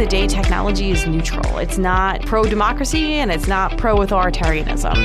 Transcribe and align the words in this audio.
the 0.00 0.06
day, 0.06 0.26
technology 0.26 0.90
is 0.90 1.06
neutral. 1.06 1.58
It's 1.58 1.76
not 1.76 2.22
pro 2.22 2.44
democracy 2.44 3.12
and 3.16 3.30
it's 3.30 3.46
not 3.46 3.76
pro 3.76 3.98
authoritarianism. 3.98 4.96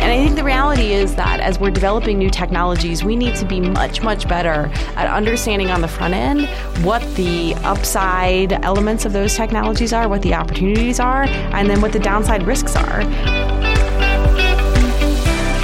And 0.00 0.10
I 0.10 0.16
think 0.16 0.36
the 0.36 0.42
reality 0.42 0.94
is 0.94 1.14
that 1.16 1.40
as 1.40 1.60
we're 1.60 1.70
developing 1.70 2.18
new 2.18 2.30
technologies, 2.30 3.04
we 3.04 3.16
need 3.16 3.36
to 3.36 3.44
be 3.44 3.60
much, 3.60 4.00
much 4.00 4.26
better 4.26 4.70
at 4.96 5.08
understanding 5.08 5.70
on 5.70 5.82
the 5.82 5.88
front 5.88 6.14
end 6.14 6.48
what 6.82 7.02
the 7.16 7.54
upside 7.64 8.54
elements 8.64 9.04
of 9.04 9.12
those 9.12 9.36
technologies 9.36 9.92
are, 9.92 10.08
what 10.08 10.22
the 10.22 10.32
opportunities 10.32 11.00
are, 11.00 11.24
and 11.24 11.68
then 11.68 11.82
what 11.82 11.92
the 11.92 12.00
downside 12.00 12.46
risks 12.46 12.74
are. 12.76 13.04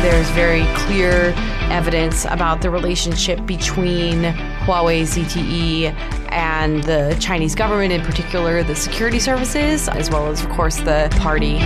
There's 0.02 0.28
very 0.30 0.66
clear 0.74 1.34
evidence 1.70 2.24
about 2.26 2.60
the 2.62 2.70
relationship 2.70 3.44
between 3.46 4.22
Huawei 4.64 5.02
ZTE 5.02 5.92
and 6.30 6.82
the 6.84 7.16
Chinese 7.20 7.54
government, 7.54 7.92
in 7.92 8.02
particular 8.02 8.62
the 8.62 8.74
security 8.74 9.18
services, 9.18 9.88
as 9.88 10.10
well 10.10 10.28
as, 10.28 10.42
of 10.42 10.50
course, 10.50 10.76
the 10.78 11.08
party. 11.20 11.58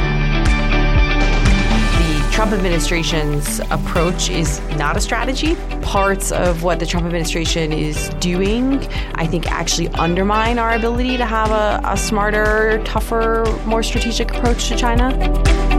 The 1.99 2.29
Trump 2.33 2.53
administration's 2.53 3.61
approach 3.71 4.31
is 4.31 4.61
not 4.77 4.97
a 4.97 5.01
strategy. 5.01 5.57
Parts 5.83 6.33
of 6.33 6.63
what 6.63 6.79
the 6.79 6.87
Trump 6.87 7.07
administration 7.07 7.73
is 7.73 8.09
doing, 8.21 8.85
I 9.15 9.27
think, 9.27 9.51
actually 9.51 9.89
undermine 9.89 10.59
our 10.59 10.75
ability 10.75 11.17
to 11.17 11.27
have 11.27 11.51
a, 11.51 11.81
a 11.85 11.97
smarter, 11.97 12.83
tougher, 12.85 13.45
more 13.67 13.83
strategic 13.83 14.35
approach 14.35 14.69
to 14.69 14.77
China. 14.77 15.72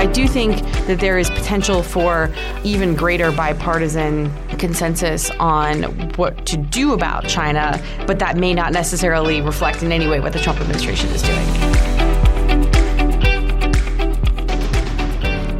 I 0.00 0.06
do 0.06 0.26
think 0.26 0.62
that 0.86 0.98
there 0.98 1.18
is 1.18 1.28
potential 1.28 1.82
for 1.82 2.32
even 2.64 2.94
greater 2.94 3.30
bipartisan 3.30 4.32
consensus 4.56 5.28
on 5.32 5.82
what 6.14 6.46
to 6.46 6.56
do 6.56 6.94
about 6.94 7.28
China, 7.28 7.78
but 8.06 8.18
that 8.18 8.38
may 8.38 8.54
not 8.54 8.72
necessarily 8.72 9.42
reflect 9.42 9.82
in 9.82 9.92
any 9.92 10.08
way 10.08 10.18
what 10.18 10.32
the 10.32 10.38
Trump 10.38 10.58
administration 10.58 11.10
is 11.10 11.20
doing. 11.20 11.46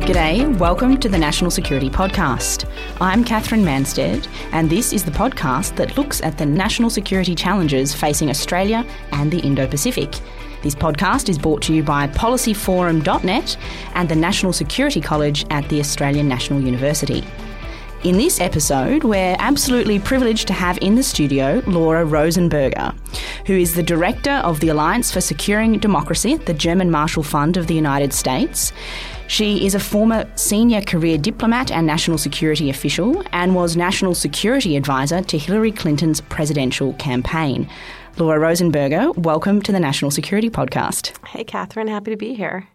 G'day, 0.07 0.59
welcome 0.59 0.99
to 1.01 1.11
the 1.11 1.19
National 1.19 1.51
Security 1.51 1.91
Podcast. 1.91 2.67
I'm 2.99 3.25
Katherine 3.25 3.63
Mansted, 3.63 4.27
and 4.53 4.71
this 4.71 4.95
is 4.95 5.05
the 5.05 5.11
podcast 5.11 5.77
that 5.77 5.99
looks 5.99 6.23
at 6.23 6.39
the 6.39 6.47
national 6.47 6.89
security 6.89 7.35
challenges 7.35 7.95
facing 7.95 8.31
Australia 8.31 8.87
and 9.13 9.31
the 9.31 9.41
Indo 9.41 9.67
Pacific. 9.67 10.15
This 10.63 10.75
podcast 10.75 11.31
is 11.31 11.39
brought 11.39 11.63
to 11.63 11.75
you 11.75 11.83
by 11.83 12.07
policyforum.net 12.09 13.57
and 13.95 14.09
the 14.09 14.15
National 14.15 14.53
Security 14.53 15.01
College 15.01 15.47
at 15.49 15.67
the 15.71 15.81
Australian 15.81 16.29
National 16.29 16.61
University. 16.61 17.25
In 18.05 18.19
this 18.19 18.41
episode, 18.41 19.03
we're 19.03 19.37
absolutely 19.39 19.99
privileged 19.99 20.47
to 20.49 20.53
have 20.53 20.79
in 20.83 20.97
the 20.97 21.03
studio 21.03 21.63
Laura 21.67 22.05
Rosenberger, 22.05 22.95
who 23.47 23.55
is 23.55 23.75
the 23.75 23.83
director 23.83 24.33
of 24.33 24.61
the 24.61 24.69
Alliance 24.69 25.11
for 25.11 25.23
Securing 25.23 25.79
Democracy 25.79 26.37
the 26.37 26.53
German 26.53 26.91
Marshall 26.91 27.23
Fund 27.23 27.57
of 27.57 27.67
the 27.67 27.75
United 27.75 28.13
States. 28.13 28.75
She 29.29 29.65
is 29.65 29.75
a 29.75 29.81
former 29.81 30.31
senior 30.35 30.83
career 30.83 31.17
diplomat 31.17 31.71
and 31.71 31.87
national 31.87 32.19
security 32.19 32.69
official 32.69 33.23
and 33.33 33.55
was 33.55 33.77
national 33.77 34.15
security 34.15 34.77
advisor 34.77 35.23
to 35.23 35.39
Hillary 35.39 35.73
Clinton's 35.73 36.21
presidential 36.21 36.93
campaign. 36.95 37.67
Laura 38.19 38.39
Rosenberger, 38.39 39.17
welcome 39.17 39.63
to 39.63 39.73
the 39.73 39.81
National 39.81 40.11
Security 40.11 40.51
Podcast. 40.51 41.17
Hey, 41.27 41.45
Katherine, 41.45 41.89
happy 41.89 42.11
to 42.11 42.17
be 42.17 42.35
here. 42.35 42.69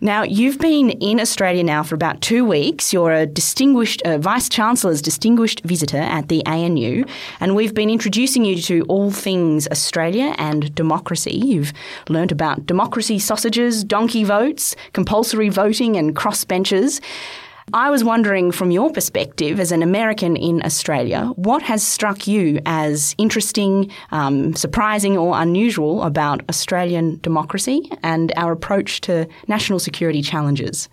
Now, 0.00 0.24
you've 0.24 0.58
been 0.58 0.90
in 0.90 1.20
Australia 1.20 1.62
now 1.62 1.84
for 1.84 1.94
about 1.94 2.20
two 2.20 2.44
weeks. 2.44 2.92
You're 2.92 3.12
a 3.12 3.26
distinguished 3.26 4.02
uh, 4.02 4.18
Vice 4.18 4.48
Chancellor's 4.48 5.00
distinguished 5.00 5.62
visitor 5.64 5.98
at 5.98 6.28
the 6.28 6.44
ANU, 6.46 7.04
and 7.38 7.54
we've 7.54 7.72
been 7.72 7.88
introducing 7.88 8.44
you 8.44 8.60
to 8.62 8.82
all 8.88 9.12
things 9.12 9.68
Australia 9.68 10.34
and 10.36 10.74
democracy. 10.74 11.36
You've 11.36 11.72
learnt 12.08 12.32
about 12.32 12.66
democracy 12.66 13.20
sausages, 13.20 13.84
donkey 13.84 14.24
votes, 14.24 14.74
compulsory 14.92 15.48
voting, 15.48 15.96
and 15.96 16.16
crossbenchers. 16.16 17.00
I 17.72 17.90
was 17.90 18.04
wondering, 18.04 18.52
from 18.52 18.70
your 18.70 18.92
perspective 18.92 19.58
as 19.58 19.72
an 19.72 19.82
American 19.82 20.36
in 20.36 20.62
Australia, 20.64 21.32
what 21.36 21.62
has 21.62 21.82
struck 21.82 22.26
you 22.26 22.60
as 22.66 23.14
interesting, 23.16 23.90
um, 24.12 24.54
surprising, 24.54 25.16
or 25.16 25.40
unusual 25.40 26.02
about 26.02 26.42
Australian 26.50 27.18
democracy 27.20 27.90
and 28.02 28.32
our 28.36 28.52
approach 28.52 29.00
to 29.02 29.26
national 29.48 29.78
security 29.78 30.20
challenges? 30.20 30.90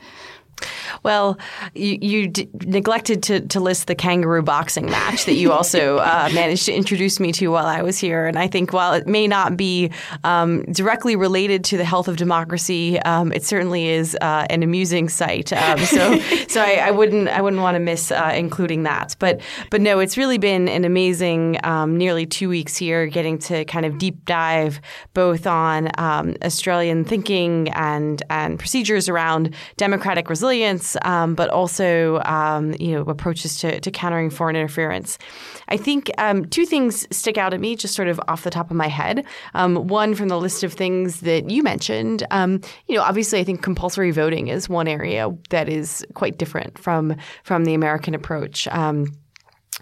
Well, 1.03 1.37
you, 1.73 1.97
you 2.01 2.27
d- 2.27 2.49
neglected 2.65 3.23
to, 3.23 3.41
to 3.47 3.59
list 3.59 3.87
the 3.87 3.95
kangaroo 3.95 4.41
boxing 4.41 4.85
match 4.85 5.25
that 5.25 5.33
you 5.33 5.51
also 5.51 5.97
uh, 5.97 6.29
managed 6.33 6.65
to 6.65 6.73
introduce 6.73 7.19
me 7.19 7.31
to 7.33 7.47
while 7.47 7.65
I 7.65 7.81
was 7.81 7.97
here. 7.97 8.27
And 8.27 8.37
I 8.37 8.47
think 8.47 8.73
while 8.73 8.93
it 8.93 9.07
may 9.07 9.27
not 9.27 9.57
be 9.57 9.91
um, 10.23 10.63
directly 10.71 11.15
related 11.15 11.63
to 11.65 11.77
the 11.77 11.85
health 11.85 12.07
of 12.07 12.17
democracy, 12.17 12.99
um, 12.99 13.31
it 13.31 13.43
certainly 13.43 13.87
is 13.87 14.17
uh, 14.21 14.45
an 14.49 14.63
amusing 14.63 15.09
sight. 15.09 15.53
Um, 15.53 15.79
so, 15.79 16.19
so 16.47 16.61
I, 16.61 16.87
I, 16.87 16.91
wouldn't 16.91 17.27
I 17.27 17.41
wouldn't 17.41 17.61
want 17.61 17.75
to 17.75 17.79
miss 17.79 18.11
uh, 18.11 18.31
including 18.35 18.83
that. 18.83 19.15
But 19.19 19.41
but 19.69 19.81
no, 19.81 19.99
it's 19.99 20.17
really 20.17 20.37
been 20.37 20.67
an 20.67 20.85
amazing 20.85 21.57
um, 21.63 21.97
nearly 21.97 22.25
two 22.25 22.49
weeks 22.49 22.77
here, 22.77 23.07
getting 23.07 23.37
to 23.39 23.65
kind 23.65 23.85
of 23.85 23.97
deep 23.97 24.25
dive 24.25 24.81
both 25.13 25.47
on 25.47 25.89
um, 25.97 26.35
Australian 26.43 27.05
thinking 27.05 27.69
and 27.69 28.23
and 28.29 28.59
procedures 28.59 29.09
around 29.09 29.53
democratic 29.77 30.29
resilience, 30.29 30.50
um, 31.03 31.35
but 31.35 31.49
also 31.49 32.21
um, 32.25 32.73
you 32.79 32.91
know 32.91 33.01
approaches 33.01 33.57
to, 33.59 33.79
to 33.79 33.91
countering 33.91 34.29
foreign 34.29 34.55
interference. 34.55 35.17
I 35.67 35.77
think 35.77 36.11
um, 36.17 36.45
two 36.45 36.65
things 36.65 37.07
stick 37.15 37.37
out 37.37 37.53
at 37.53 37.59
me, 37.59 37.75
just 37.75 37.95
sort 37.95 38.07
of 38.07 38.19
off 38.27 38.43
the 38.43 38.49
top 38.49 38.69
of 38.69 38.77
my 38.77 38.87
head. 38.87 39.25
Um, 39.53 39.87
one 39.87 40.15
from 40.15 40.27
the 40.27 40.39
list 40.39 40.63
of 40.63 40.73
things 40.73 41.21
that 41.21 41.49
you 41.49 41.63
mentioned. 41.63 42.25
Um, 42.31 42.61
you 42.87 42.95
know, 42.95 43.01
obviously, 43.01 43.39
I 43.39 43.43
think 43.43 43.61
compulsory 43.61 44.11
voting 44.11 44.47
is 44.47 44.67
one 44.69 44.87
area 44.87 45.29
that 45.49 45.69
is 45.69 46.05
quite 46.13 46.37
different 46.37 46.77
from 46.77 47.15
from 47.43 47.65
the 47.65 47.73
American 47.73 48.13
approach. 48.13 48.67
Um, 48.67 49.05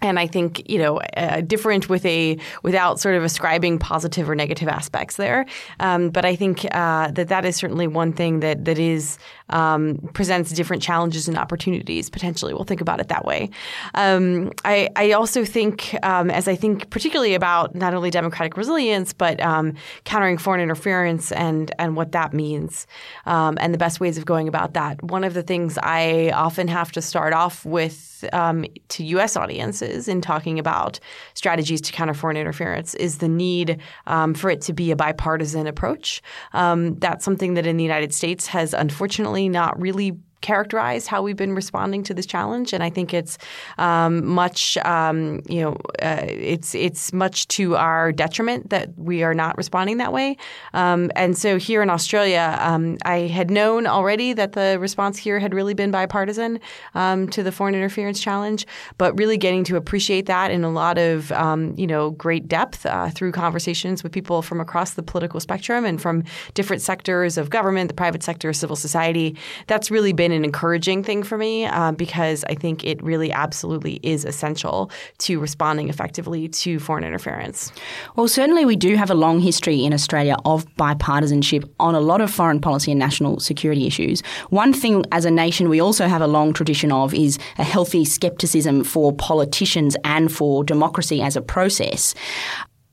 and 0.02 0.18
I 0.18 0.26
think 0.26 0.68
you 0.68 0.78
know 0.78 0.98
uh, 1.16 1.40
different 1.42 1.88
with 1.88 2.04
a 2.06 2.38
without 2.62 3.00
sort 3.00 3.14
of 3.16 3.24
ascribing 3.24 3.78
positive 3.78 4.28
or 4.28 4.34
negative 4.34 4.68
aspects 4.68 5.16
there. 5.16 5.46
Um, 5.78 6.10
but 6.10 6.24
I 6.24 6.36
think 6.36 6.64
uh, 6.70 7.10
that 7.12 7.28
that 7.28 7.44
is 7.44 7.56
certainly 7.56 7.86
one 7.86 8.12
thing 8.12 8.40
that 8.40 8.64
that 8.64 8.78
is 8.78 9.18
um, 9.50 9.98
presents 10.14 10.50
different 10.52 10.82
challenges 10.82 11.28
and 11.28 11.36
opportunities 11.36 12.08
potentially. 12.08 12.54
We'll 12.54 12.64
think 12.64 12.80
about 12.80 13.00
it 13.00 13.08
that 13.08 13.24
way. 13.24 13.50
Um, 13.94 14.52
I, 14.64 14.88
I, 14.96 15.12
also 15.12 15.44
think 15.44 15.94
um, 16.02 16.30
as 16.30 16.48
I 16.48 16.54
think 16.54 16.88
particularly 16.90 17.34
about 17.34 17.74
not 17.74 17.94
only 17.94 18.10
democratic 18.10 18.56
resilience 18.56 19.12
but 19.12 19.40
um, 19.40 19.74
countering 20.04 20.38
foreign 20.38 20.60
interference 20.60 21.32
and 21.32 21.74
and 21.78 21.96
what 21.96 22.12
that 22.12 22.32
means 22.32 22.86
um, 23.26 23.58
and 23.60 23.74
the 23.74 23.78
best 23.78 24.00
ways 24.00 24.16
of 24.16 24.24
going 24.24 24.48
about 24.48 24.74
that. 24.74 25.02
One 25.02 25.24
of 25.24 25.34
the 25.34 25.42
things 25.42 25.78
I 25.82 26.30
often 26.34 26.68
have 26.68 26.92
to 26.92 27.02
start 27.02 27.32
off 27.32 27.64
with 27.64 28.06
to 28.20 29.04
U.S. 29.04 29.36
audiences 29.36 30.06
in 30.06 30.20
talking 30.20 30.58
about 30.58 31.00
strategies 31.34 31.80
to 31.80 31.92
counter 31.92 32.12
foreign 32.14 32.36
interference 32.36 32.94
is 32.94 33.18
the 33.18 33.28
need 33.28 33.80
um, 34.06 34.34
for 34.34 34.50
it 34.50 34.60
to 34.62 34.72
be 34.72 34.90
a 34.90 34.96
bipartisan 34.96 35.66
approach. 35.66 36.22
Um, 36.52 36.98
that's 36.98 37.24
something 37.24 37.54
that 37.54 37.66
in 37.66 37.76
the 37.76 37.82
United 37.82 38.12
States 38.12 38.46
has 38.48 38.74
unfortunately 38.74 39.39
not 39.48 39.80
really 39.80 40.18
characterized 40.40 41.06
how 41.06 41.22
we've 41.22 41.36
been 41.36 41.54
responding 41.54 42.02
to 42.04 42.14
this 42.14 42.26
challenge, 42.26 42.72
and 42.72 42.82
I 42.82 42.90
think 42.90 43.12
it's 43.12 43.38
um, 43.78 44.26
much 44.26 44.76
um, 44.78 45.40
you 45.48 45.60
know 45.60 45.76
uh, 46.02 46.24
it's 46.26 46.74
it's 46.74 47.12
much 47.12 47.48
to 47.48 47.76
our 47.76 48.12
detriment 48.12 48.70
that 48.70 48.90
we 48.96 49.22
are 49.22 49.34
not 49.34 49.56
responding 49.56 49.98
that 49.98 50.12
way. 50.12 50.36
Um, 50.74 51.10
and 51.16 51.36
so 51.36 51.58
here 51.58 51.82
in 51.82 51.90
Australia, 51.90 52.56
um, 52.60 52.96
I 53.04 53.20
had 53.20 53.50
known 53.50 53.86
already 53.86 54.32
that 54.32 54.52
the 54.52 54.78
response 54.80 55.18
here 55.18 55.38
had 55.38 55.54
really 55.54 55.74
been 55.74 55.90
bipartisan 55.90 56.60
um, 56.94 57.28
to 57.28 57.42
the 57.42 57.52
foreign 57.52 57.74
interference 57.74 58.20
challenge, 58.20 58.66
but 58.98 59.16
really 59.18 59.36
getting 59.36 59.64
to 59.64 59.76
appreciate 59.76 60.26
that 60.26 60.50
in 60.50 60.64
a 60.64 60.70
lot 60.70 60.98
of 60.98 61.32
um, 61.32 61.74
you 61.76 61.86
know 61.86 62.10
great 62.10 62.48
depth 62.48 62.86
uh, 62.86 63.10
through 63.10 63.32
conversations 63.32 64.02
with 64.02 64.12
people 64.12 64.42
from 64.42 64.60
across 64.60 64.94
the 64.94 65.02
political 65.02 65.40
spectrum 65.40 65.84
and 65.84 66.00
from 66.00 66.24
different 66.54 66.82
sectors 66.82 67.36
of 67.36 67.50
government, 67.50 67.88
the 67.88 67.94
private 67.94 68.22
sector, 68.22 68.52
civil 68.52 68.76
society. 68.76 69.36
That's 69.66 69.90
really 69.90 70.12
been 70.12 70.29
an 70.32 70.44
encouraging 70.44 71.02
thing 71.02 71.22
for 71.22 71.38
me 71.38 71.66
uh, 71.66 71.92
because 71.92 72.44
I 72.44 72.54
think 72.54 72.84
it 72.84 73.02
really 73.02 73.32
absolutely 73.32 74.00
is 74.02 74.24
essential 74.24 74.90
to 75.18 75.38
responding 75.38 75.88
effectively 75.88 76.48
to 76.48 76.78
foreign 76.78 77.04
interference. 77.04 77.72
Well, 78.16 78.28
certainly 78.28 78.64
we 78.64 78.76
do 78.76 78.96
have 78.96 79.10
a 79.10 79.14
long 79.14 79.40
history 79.40 79.84
in 79.84 79.92
Australia 79.92 80.36
of 80.44 80.66
bipartisanship 80.76 81.68
on 81.78 81.94
a 81.94 82.00
lot 82.00 82.20
of 82.20 82.30
foreign 82.30 82.60
policy 82.60 82.92
and 82.92 82.98
national 82.98 83.40
security 83.40 83.86
issues. 83.86 84.22
One 84.50 84.72
thing 84.72 85.04
as 85.12 85.24
a 85.24 85.30
nation 85.30 85.68
we 85.68 85.80
also 85.80 86.06
have 86.06 86.22
a 86.22 86.26
long 86.26 86.52
tradition 86.52 86.92
of 86.92 87.14
is 87.14 87.38
a 87.58 87.64
healthy 87.64 88.04
skepticism 88.04 88.84
for 88.84 89.12
politicians 89.12 89.96
and 90.04 90.32
for 90.32 90.64
democracy 90.64 91.22
as 91.22 91.36
a 91.36 91.42
process. 91.42 92.14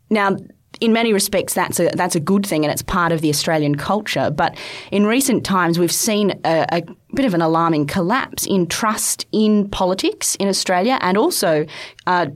Now, 0.10 0.38
in 0.80 0.94
many 0.94 1.14
respects, 1.14 1.54
that's 1.54 1.80
a 1.80 1.90
that's 1.94 2.16
a 2.16 2.20
good 2.20 2.46
thing, 2.46 2.64
and 2.64 2.72
it's 2.72 2.82
part 2.82 3.12
of 3.12 3.22
the 3.22 3.30
Australian 3.30 3.76
culture. 3.76 4.30
But 4.30 4.58
in 4.92 5.06
recent 5.06 5.46
times, 5.46 5.80
we've 5.80 5.92
seen 5.92 6.40
a, 6.46 6.66
a, 6.72 6.82
bit 7.14 7.26
of 7.26 7.34
an 7.34 7.42
alarming 7.42 7.88
collapse 7.88 8.46
in 8.46 8.68
trust 8.68 9.26
in 9.32 9.70
politics 9.70 10.36
in 10.36 10.48
Australia, 10.48 10.98
and 11.02 11.18
also. 11.18 11.66
Uh, 12.06 12.28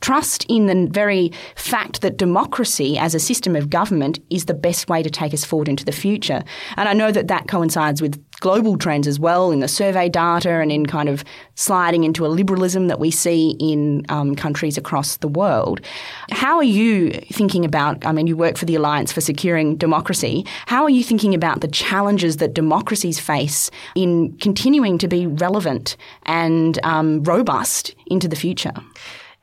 trust 0.00 0.46
in 0.48 0.66
the 0.66 0.88
very 0.90 1.32
fact 1.56 2.00
that 2.00 2.16
democracy 2.16 2.98
as 2.98 3.14
a 3.14 3.20
system 3.20 3.56
of 3.56 3.70
government 3.70 4.18
is 4.30 4.46
the 4.46 4.54
best 4.54 4.88
way 4.88 5.02
to 5.02 5.10
take 5.10 5.34
us 5.34 5.44
forward 5.44 5.68
into 5.68 5.84
the 5.84 5.92
future. 5.92 6.42
And 6.76 6.88
I 6.88 6.92
know 6.92 7.12
that 7.12 7.28
that 7.28 7.48
coincides 7.48 8.00
with 8.00 8.22
global 8.40 8.76
trends 8.78 9.06
as 9.06 9.20
well 9.20 9.50
in 9.50 9.60
the 9.60 9.68
survey 9.68 10.08
data 10.08 10.50
and 10.50 10.72
in 10.72 10.86
kind 10.86 11.08
of 11.08 11.22
sliding 11.54 12.04
into 12.04 12.26
a 12.26 12.28
liberalism 12.28 12.88
that 12.88 12.98
we 12.98 13.10
see 13.10 13.54
in 13.60 14.04
um, 14.08 14.34
countries 14.34 14.78
across 14.78 15.18
the 15.18 15.28
world. 15.28 15.80
How 16.30 16.56
are 16.56 16.64
you 16.64 17.10
thinking 17.32 17.64
about? 17.64 18.04
I 18.04 18.12
mean, 18.12 18.26
you 18.26 18.36
work 18.36 18.56
for 18.56 18.64
the 18.64 18.74
Alliance 18.74 19.12
for 19.12 19.20
Securing 19.20 19.76
Democracy. 19.76 20.46
How 20.66 20.82
are 20.84 20.90
you 20.90 21.04
thinking 21.04 21.34
about 21.34 21.60
the 21.60 21.68
challenges 21.68 22.38
that 22.38 22.54
democracies 22.54 23.20
face 23.20 23.70
in 23.94 24.36
continuing 24.38 24.98
to 24.98 25.08
be 25.08 25.26
relevant 25.26 25.96
and 26.24 26.78
um, 26.82 27.22
robust 27.24 27.94
into 28.06 28.26
the 28.26 28.36
future? 28.36 28.72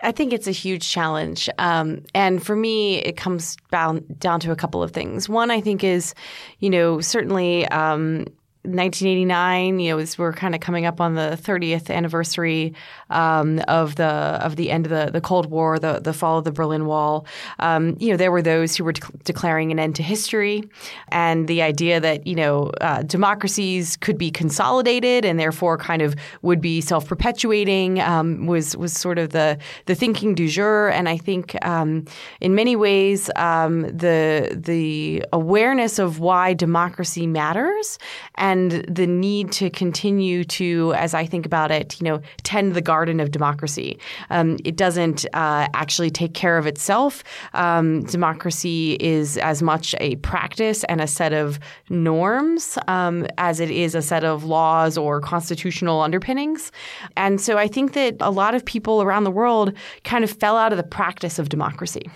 I 0.01 0.11
think 0.11 0.31
it's 0.31 0.47
a 0.47 0.51
huge 0.51 0.87
challenge. 0.87 1.49
Um, 1.57 2.03
and 2.13 2.43
for 2.43 2.55
me, 2.55 2.97
it 2.99 3.17
comes 3.17 3.57
down, 3.71 4.05
down 4.19 4.39
to 4.41 4.51
a 4.51 4.55
couple 4.55 4.83
of 4.83 4.91
things. 4.91 5.27
One, 5.27 5.49
I 5.49 5.59
think, 5.59 5.83
is, 5.83 6.13
you 6.59 6.69
know, 6.69 7.01
certainly 7.01 7.67
um, 7.69 8.25
1989, 8.67 9.79
you 9.79 9.95
know, 9.95 10.05
we're 10.17 10.33
kind 10.33 10.53
of 10.53 10.61
coming 10.61 10.85
up 10.85 10.99
on 10.99 11.15
the 11.15 11.37
30th 11.41 11.89
anniversary 11.89 12.73
um, 13.09 13.59
of 13.67 13.95
the 13.95 14.03
of 14.05 14.57
the 14.57 14.69
end 14.69 14.85
of 14.85 14.89
the, 14.89 15.11
the 15.11 15.21
Cold 15.21 15.49
War, 15.49 15.79
the 15.79 15.99
the 15.99 16.13
fall 16.13 16.37
of 16.37 16.43
the 16.43 16.51
Berlin 16.51 16.85
Wall. 16.85 17.25
Um, 17.59 17.95
you 17.99 18.09
know, 18.11 18.17
there 18.17 18.31
were 18.31 18.41
those 18.41 18.75
who 18.75 18.83
were 18.83 18.91
de- 18.91 19.01
declaring 19.23 19.71
an 19.71 19.79
end 19.79 19.95
to 19.95 20.03
history, 20.03 20.63
and 21.09 21.47
the 21.47 21.61
idea 21.61 21.99
that 21.99 22.27
you 22.27 22.35
know 22.35 22.71
uh, 22.81 23.03
democracies 23.03 23.95
could 23.97 24.17
be 24.17 24.29
consolidated 24.29 25.23
and 25.23 25.39
therefore 25.39 25.77
kind 25.77 26.01
of 26.01 26.15
would 26.41 26.59
be 26.59 26.81
self 26.81 27.07
perpetuating 27.07 28.01
um, 28.01 28.47
was 28.47 28.75
was 28.75 28.93
sort 28.93 29.17
of 29.17 29.29
the 29.29 29.57
the 29.85 29.95
thinking 29.95 30.35
du 30.35 30.47
jour. 30.47 30.89
And 30.89 31.07
I 31.07 31.17
think 31.17 31.55
um, 31.65 32.05
in 32.41 32.53
many 32.53 32.75
ways 32.75 33.29
um, 33.37 33.83
the 33.83 34.53
the 34.53 35.23
awareness 35.31 35.99
of 35.99 36.19
why 36.19 36.53
democracy 36.53 37.25
matters 37.25 37.97
and 38.35 38.56
and 38.57 38.71
the 38.87 39.07
need 39.07 39.51
to 39.53 39.69
continue 39.69 40.43
to, 40.43 40.93
as 40.95 41.13
I 41.13 41.25
think 41.25 41.45
about 41.45 41.71
it, 41.71 41.99
you 41.99 42.05
know, 42.05 42.21
tend 42.43 42.73
the 42.73 42.81
garden 42.81 43.19
of 43.19 43.31
democracy. 43.31 43.99
Um, 44.29 44.57
it 44.65 44.75
doesn't 44.75 45.25
uh, 45.33 45.67
actually 45.73 46.09
take 46.09 46.33
care 46.33 46.57
of 46.57 46.65
itself. 46.65 47.23
Um, 47.53 48.03
democracy 48.03 48.97
is 48.99 49.37
as 49.37 49.61
much 49.61 49.95
a 49.99 50.15
practice 50.17 50.83
and 50.85 51.01
a 51.01 51.07
set 51.07 51.33
of 51.33 51.59
norms 51.89 52.77
um, 52.87 53.27
as 53.37 53.59
it 53.59 53.71
is 53.71 53.95
a 53.95 54.01
set 54.01 54.23
of 54.23 54.43
laws 54.43 54.97
or 54.97 55.21
constitutional 55.21 56.01
underpinnings. 56.01 56.71
And 57.15 57.39
so 57.39 57.57
I 57.57 57.67
think 57.67 57.93
that 57.93 58.15
a 58.19 58.31
lot 58.31 58.55
of 58.55 58.65
people 58.65 59.01
around 59.01 59.23
the 59.23 59.31
world 59.31 59.73
kind 60.03 60.23
of 60.23 60.31
fell 60.31 60.57
out 60.57 60.71
of 60.73 60.77
the 60.77 60.83
practice 60.83 61.39
of 61.39 61.49
democracy 61.49 62.09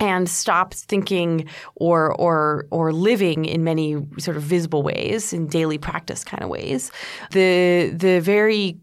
and 0.00 0.28
stopped 0.28 0.74
thinking 0.74 1.48
or 1.76 2.14
or 2.14 2.66
or 2.70 2.92
living 2.92 3.44
in 3.44 3.62
many 3.64 3.96
sort 4.18 4.36
of 4.36 4.42
visible 4.42 4.82
ways 4.82 5.32
in 5.32 5.46
daily 5.46 5.78
practice 5.78 6.24
kind 6.24 6.42
of 6.42 6.48
ways. 6.48 6.90
The 7.30 7.92
the 7.94 8.20
very 8.20 8.78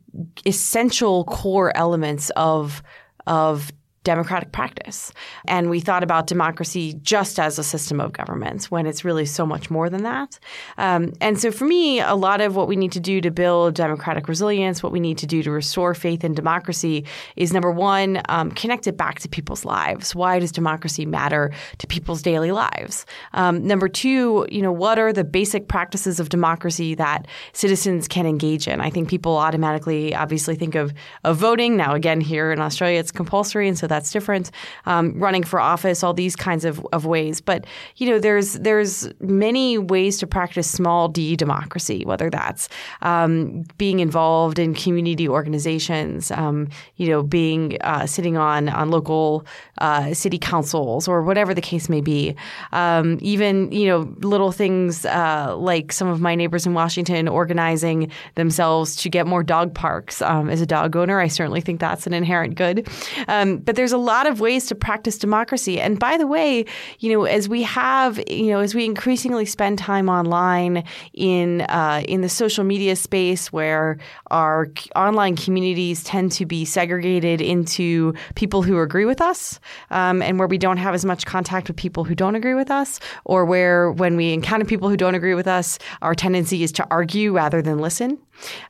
essential 0.45 1.25
core 1.25 1.75
elements 1.75 2.29
of 2.31 2.81
of 3.27 3.71
democratic 4.03 4.51
practice. 4.51 5.13
And 5.45 5.69
we 5.69 5.79
thought 5.79 6.03
about 6.03 6.25
democracy 6.25 6.95
just 7.01 7.39
as 7.39 7.59
a 7.59 7.63
system 7.63 7.99
of 7.99 8.13
governments 8.13 8.71
when 8.71 8.87
it's 8.87 9.05
really 9.05 9.25
so 9.25 9.45
much 9.45 9.69
more 9.69 9.89
than 9.89 10.03
that. 10.03 10.39
Um, 10.77 11.13
and 11.21 11.39
so 11.39 11.51
for 11.51 11.65
me, 11.65 11.99
a 11.99 12.15
lot 12.15 12.41
of 12.41 12.55
what 12.55 12.67
we 12.67 12.75
need 12.75 12.91
to 12.93 12.99
do 12.99 13.21
to 13.21 13.29
build 13.29 13.75
democratic 13.75 14.27
resilience, 14.27 14.81
what 14.81 14.91
we 14.91 14.99
need 14.99 15.19
to 15.19 15.27
do 15.27 15.43
to 15.43 15.51
restore 15.51 15.93
faith 15.93 16.23
in 16.23 16.33
democracy 16.33 17.05
is 17.35 17.53
number 17.53 17.71
one, 17.71 18.21
um, 18.29 18.51
connect 18.51 18.87
it 18.87 18.97
back 18.97 19.19
to 19.19 19.29
people's 19.29 19.65
lives. 19.65 20.15
Why 20.15 20.39
does 20.39 20.51
democracy 20.51 21.05
matter 21.05 21.51
to 21.77 21.87
people's 21.87 22.23
daily 22.23 22.51
lives? 22.51 23.05
Um, 23.33 23.65
number 23.67 23.87
two, 23.87 24.47
you 24.49 24.63
know, 24.63 24.71
what 24.71 24.97
are 24.97 25.13
the 25.13 25.23
basic 25.23 25.67
practices 25.67 26.19
of 26.19 26.29
democracy 26.29 26.95
that 26.95 27.27
citizens 27.53 28.07
can 28.07 28.25
engage 28.25 28.67
in? 28.67 28.81
I 28.81 28.89
think 28.89 29.09
people 29.09 29.37
automatically 29.37 30.15
obviously 30.15 30.55
think 30.55 30.73
of, 30.73 30.91
of 31.23 31.37
voting. 31.37 31.77
Now, 31.77 31.93
again, 31.93 32.19
here 32.19 32.51
in 32.51 32.59
Australia, 32.59 32.99
it's 32.99 33.11
compulsory. 33.11 33.67
And 33.67 33.77
so 33.77 33.90
that's 33.91 34.11
different. 34.11 34.51
Um, 34.85 35.19
running 35.19 35.43
for 35.43 35.59
office, 35.59 36.03
all 36.03 36.13
these 36.13 36.35
kinds 36.35 36.65
of, 36.65 36.85
of 36.93 37.05
ways. 37.05 37.41
But 37.41 37.65
you 37.97 38.09
know, 38.09 38.19
there's 38.19 38.53
there's 38.53 39.09
many 39.19 39.77
ways 39.77 40.17
to 40.19 40.27
practice 40.27 40.69
small 40.69 41.07
d 41.07 41.35
democracy, 41.35 42.05
whether 42.05 42.29
that's 42.29 42.69
um, 43.01 43.63
being 43.77 43.99
involved 43.99 44.57
in 44.59 44.73
community 44.73 45.27
organizations, 45.27 46.31
um, 46.31 46.69
you 46.95 47.07
know, 47.09 47.21
being 47.21 47.77
uh, 47.81 48.05
sitting 48.05 48.37
on 48.37 48.69
on 48.69 48.89
local 48.89 49.45
uh, 49.79 50.13
city 50.13 50.37
councils 50.37 51.07
or 51.07 51.21
whatever 51.23 51.53
the 51.53 51.61
case 51.61 51.89
may 51.89 52.01
be. 52.01 52.35
Um, 52.71 53.17
even 53.21 53.71
you 53.71 53.87
know, 53.87 54.13
little 54.21 54.51
things 54.51 55.05
uh, 55.05 55.55
like 55.57 55.91
some 55.91 56.07
of 56.07 56.21
my 56.21 56.35
neighbors 56.35 56.65
in 56.65 56.73
Washington 56.73 57.27
organizing 57.27 58.11
themselves 58.35 58.95
to 58.97 59.09
get 59.09 59.27
more 59.27 59.43
dog 59.43 59.73
parks. 59.73 60.21
Um, 60.21 60.49
as 60.49 60.61
a 60.61 60.65
dog 60.65 60.95
owner, 60.95 61.19
I 61.19 61.27
certainly 61.27 61.61
think 61.61 61.79
that's 61.79 62.07
an 62.07 62.13
inherent 62.13 62.55
good. 62.55 62.87
Um, 63.27 63.57
but 63.57 63.75
there's 63.81 63.91
a 63.91 63.97
lot 63.97 64.27
of 64.27 64.39
ways 64.39 64.67
to 64.67 64.75
practice 64.75 65.17
democracy. 65.17 65.81
And 65.81 65.97
by 65.97 66.15
the 66.15 66.27
way, 66.27 66.65
you 66.99 67.11
know, 67.11 67.23
as 67.23 67.49
we 67.49 67.63
have, 67.63 68.21
you 68.29 68.51
know, 68.51 68.59
as 68.59 68.75
we 68.75 68.85
increasingly 68.85 69.43
spend 69.43 69.79
time 69.79 70.07
online 70.07 70.83
in 71.15 71.61
uh, 71.61 72.03
in 72.07 72.21
the 72.21 72.29
social 72.29 72.63
media 72.63 72.95
space, 72.95 73.51
where 73.51 73.97
our 74.29 74.67
online 74.95 75.35
communities 75.35 76.03
tend 76.03 76.31
to 76.33 76.45
be 76.45 76.63
segregated 76.63 77.41
into 77.41 78.13
people 78.35 78.61
who 78.61 78.79
agree 78.79 79.05
with 79.05 79.19
us, 79.19 79.59
um, 79.89 80.21
and 80.21 80.37
where 80.37 80.47
we 80.47 80.59
don't 80.59 80.77
have 80.77 80.93
as 80.93 81.03
much 81.03 81.25
contact 81.25 81.67
with 81.67 81.75
people 81.75 82.03
who 82.03 82.13
don't 82.13 82.35
agree 82.35 82.53
with 82.53 82.69
us, 82.69 82.99
or 83.25 83.45
where 83.45 83.91
when 83.91 84.15
we 84.15 84.31
encounter 84.31 84.63
people 84.63 84.89
who 84.89 84.97
don't 84.97 85.15
agree 85.15 85.33
with 85.33 85.47
us, 85.47 85.79
our 86.03 86.13
tendency 86.13 86.61
is 86.61 86.71
to 86.71 86.85
argue 86.91 87.35
rather 87.35 87.63
than 87.63 87.79
listen 87.79 88.19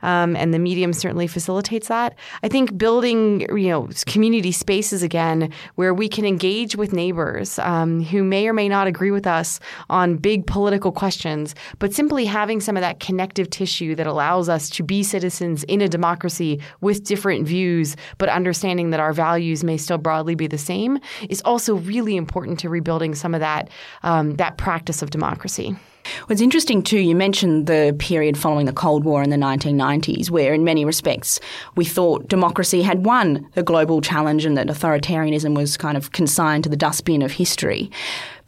um, 0.02 0.36
and 0.36 0.54
the 0.54 0.60
medium 0.60 0.94
certainly 0.94 1.28
facilitates 1.28 1.88
that. 1.88 2.16
I 2.44 2.48
think 2.48 2.78
building 2.78 3.42
you 3.58 3.70
know 3.70 3.90
community 4.06 4.52
spaces 4.52 5.01
again 5.04 5.52
where 5.76 5.94
we 5.94 6.08
can 6.08 6.26
engage 6.26 6.76
with 6.76 6.94
neighbors 6.94 7.60
um, 7.60 8.04
who 8.04 8.24
may 8.24 8.48
or 8.48 8.54
may 8.54 8.70
not 8.70 8.88
agree 8.88 9.12
with 9.12 9.28
us 9.28 9.60
on 9.90 10.18
big 10.18 10.48
political 10.48 10.92
questions, 10.92 11.56
but 11.80 11.94
simply 11.94 12.26
having 12.26 12.60
some 12.60 12.78
of 12.78 12.82
that 12.82 13.00
connective 13.00 13.50
tissue 13.50 13.96
that 13.96 14.08
allows 14.08 14.50
us 14.50 14.70
to 14.70 14.84
be 14.84 15.04
citizens 15.04 15.64
in 15.66 15.82
a 15.82 15.88
democracy 15.88 16.60
with 16.82 17.04
different 17.04 17.48
views, 17.48 17.96
but 18.18 18.30
understanding 18.30 18.90
that 18.92 19.00
our 19.00 19.14
values 19.14 19.64
may 19.64 19.78
still 19.78 19.98
broadly 19.98 20.36
be 20.36 20.48
the 20.48 20.58
same 20.58 21.00
is 21.30 21.42
also 21.44 21.76
really 21.76 22.16
important 22.16 22.60
to 22.60 22.70
rebuilding 22.70 23.16
some 23.16 23.34
of 23.34 23.40
that 23.40 23.70
um, 24.04 24.36
that 24.36 24.58
practice 24.58 25.02
of 25.02 25.10
democracy. 25.10 25.76
Well, 26.04 26.32
it's 26.32 26.42
interesting 26.42 26.82
too. 26.82 27.00
You 27.00 27.16
mentioned 27.16 27.68
the 27.68 27.96
period 28.00 28.38
following 28.38 28.66
the 28.66 28.74
Cold 28.74 29.04
War 29.04 29.24
in 29.24 29.30
the 29.30 29.38
1990s, 29.38 30.30
where 30.30 30.54
in 30.54 30.64
many 30.64 30.86
respects 30.86 31.40
we 31.76 31.86
thought 31.86 32.28
democracy 32.28 32.82
had 32.82 33.06
won 33.06 33.48
the 33.54 33.64
global 33.64 34.02
challenge 34.02 34.46
and 34.46 34.58
that 34.58 34.68
authoritarianism 34.68 35.56
was 35.56 35.78
kind 35.78 35.98
of 35.98 36.12
consigned 36.12 36.64
to 36.64 36.70
the 36.70 36.78
dustbin 36.78 37.22
of 37.22 37.34
history. 37.34 37.92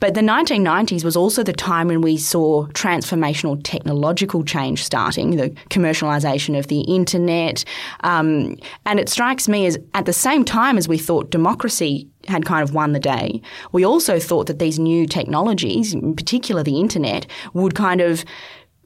But 0.04 0.16
the 0.16 0.20
1990s 0.20 1.06
was 1.06 1.16
also 1.16 1.44
the 1.44 1.54
time 1.54 1.88
when 1.88 2.02
we 2.02 2.18
saw 2.18 2.66
transformational 2.74 3.58
technological 3.64 4.44
change 4.44 4.84
starting, 4.84 5.38
the 5.38 5.52
commercialisation 5.70 6.60
of 6.60 6.68
the 6.68 6.82
internet. 6.82 7.64
Um, 8.02 8.58
and 8.86 9.00
it 9.00 9.08
strikes 9.08 9.48
me 9.48 9.66
as 9.66 9.78
at 9.94 10.06
the 10.06 10.12
same 10.12 10.44
time 10.44 10.78
as 10.78 10.90
we 10.90 10.98
thought 10.98 11.30
democracy 11.30 12.10
had 12.28 12.44
kind 12.44 12.64
of 12.64 12.74
won 12.74 12.92
the 12.92 13.00
day, 13.00 13.42
we 13.72 13.86
also 13.86 14.20
thought 14.20 14.48
that 14.48 14.60
these 14.60 14.78
new 14.78 15.08
technologies, 15.08 15.94
in 15.94 16.18
particular 16.18 16.64
the 16.64 16.82
internet, 16.82 17.26
would 17.54 17.74
kind 17.74 18.02
of 18.02 18.26